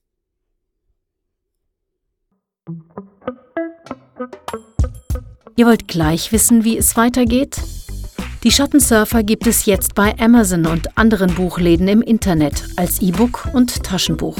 Ihr 5.57 5.65
wollt 5.65 5.89
gleich 5.89 6.31
wissen, 6.31 6.63
wie 6.63 6.77
es 6.77 6.95
weitergeht? 6.95 7.57
Die 8.43 8.51
Schattensurfer 8.51 9.21
gibt 9.21 9.47
es 9.47 9.65
jetzt 9.65 9.95
bei 9.95 10.17
Amazon 10.17 10.65
und 10.65 10.97
anderen 10.97 11.36
Buchläden 11.36 11.89
im 11.89 12.01
Internet 12.01 12.63
als 12.77 13.01
E-Book 13.01 13.49
und 13.53 13.83
Taschenbuch. 13.83 14.38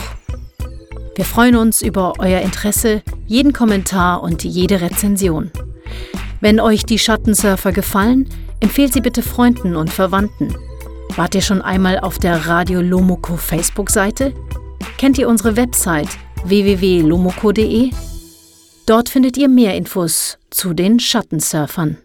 Wir 1.18 1.26
freuen 1.26 1.56
uns 1.56 1.82
über 1.82 2.14
euer 2.20 2.42
Interesse, 2.42 3.02
jeden 3.26 3.52
Kommentar 3.52 4.22
und 4.22 4.44
jede 4.44 4.82
Rezension. 4.82 5.50
Wenn 6.42 6.60
euch 6.60 6.86
die 6.86 7.00
Schattensurfer 7.00 7.72
gefallen, 7.72 8.30
empfehlt 8.60 8.94
sie 8.94 9.02
bitte 9.02 9.24
Freunden 9.24 9.76
und 9.76 9.90
Verwandten. 9.90 10.54
Wart 11.16 11.34
ihr 11.34 11.42
schon 11.42 11.64
einmal 11.64 12.00
auf 12.00 12.20
der 12.20 12.46
Radio 12.46 12.82
Lomoko 12.82 13.36
Facebook-Seite? 13.36 14.32
Kennt 15.00 15.18
ihr 15.18 15.28
unsere 15.28 15.56
Website 15.56 16.10
www.lomoko.de? 16.46 17.90
Dort 18.86 19.10
findet 19.10 19.38
ihr 19.38 19.50
mehr 19.50 19.74
Infos 19.74 20.38
zu 20.52 20.76
den 20.76 21.00
Schattensurfern. 21.00 21.98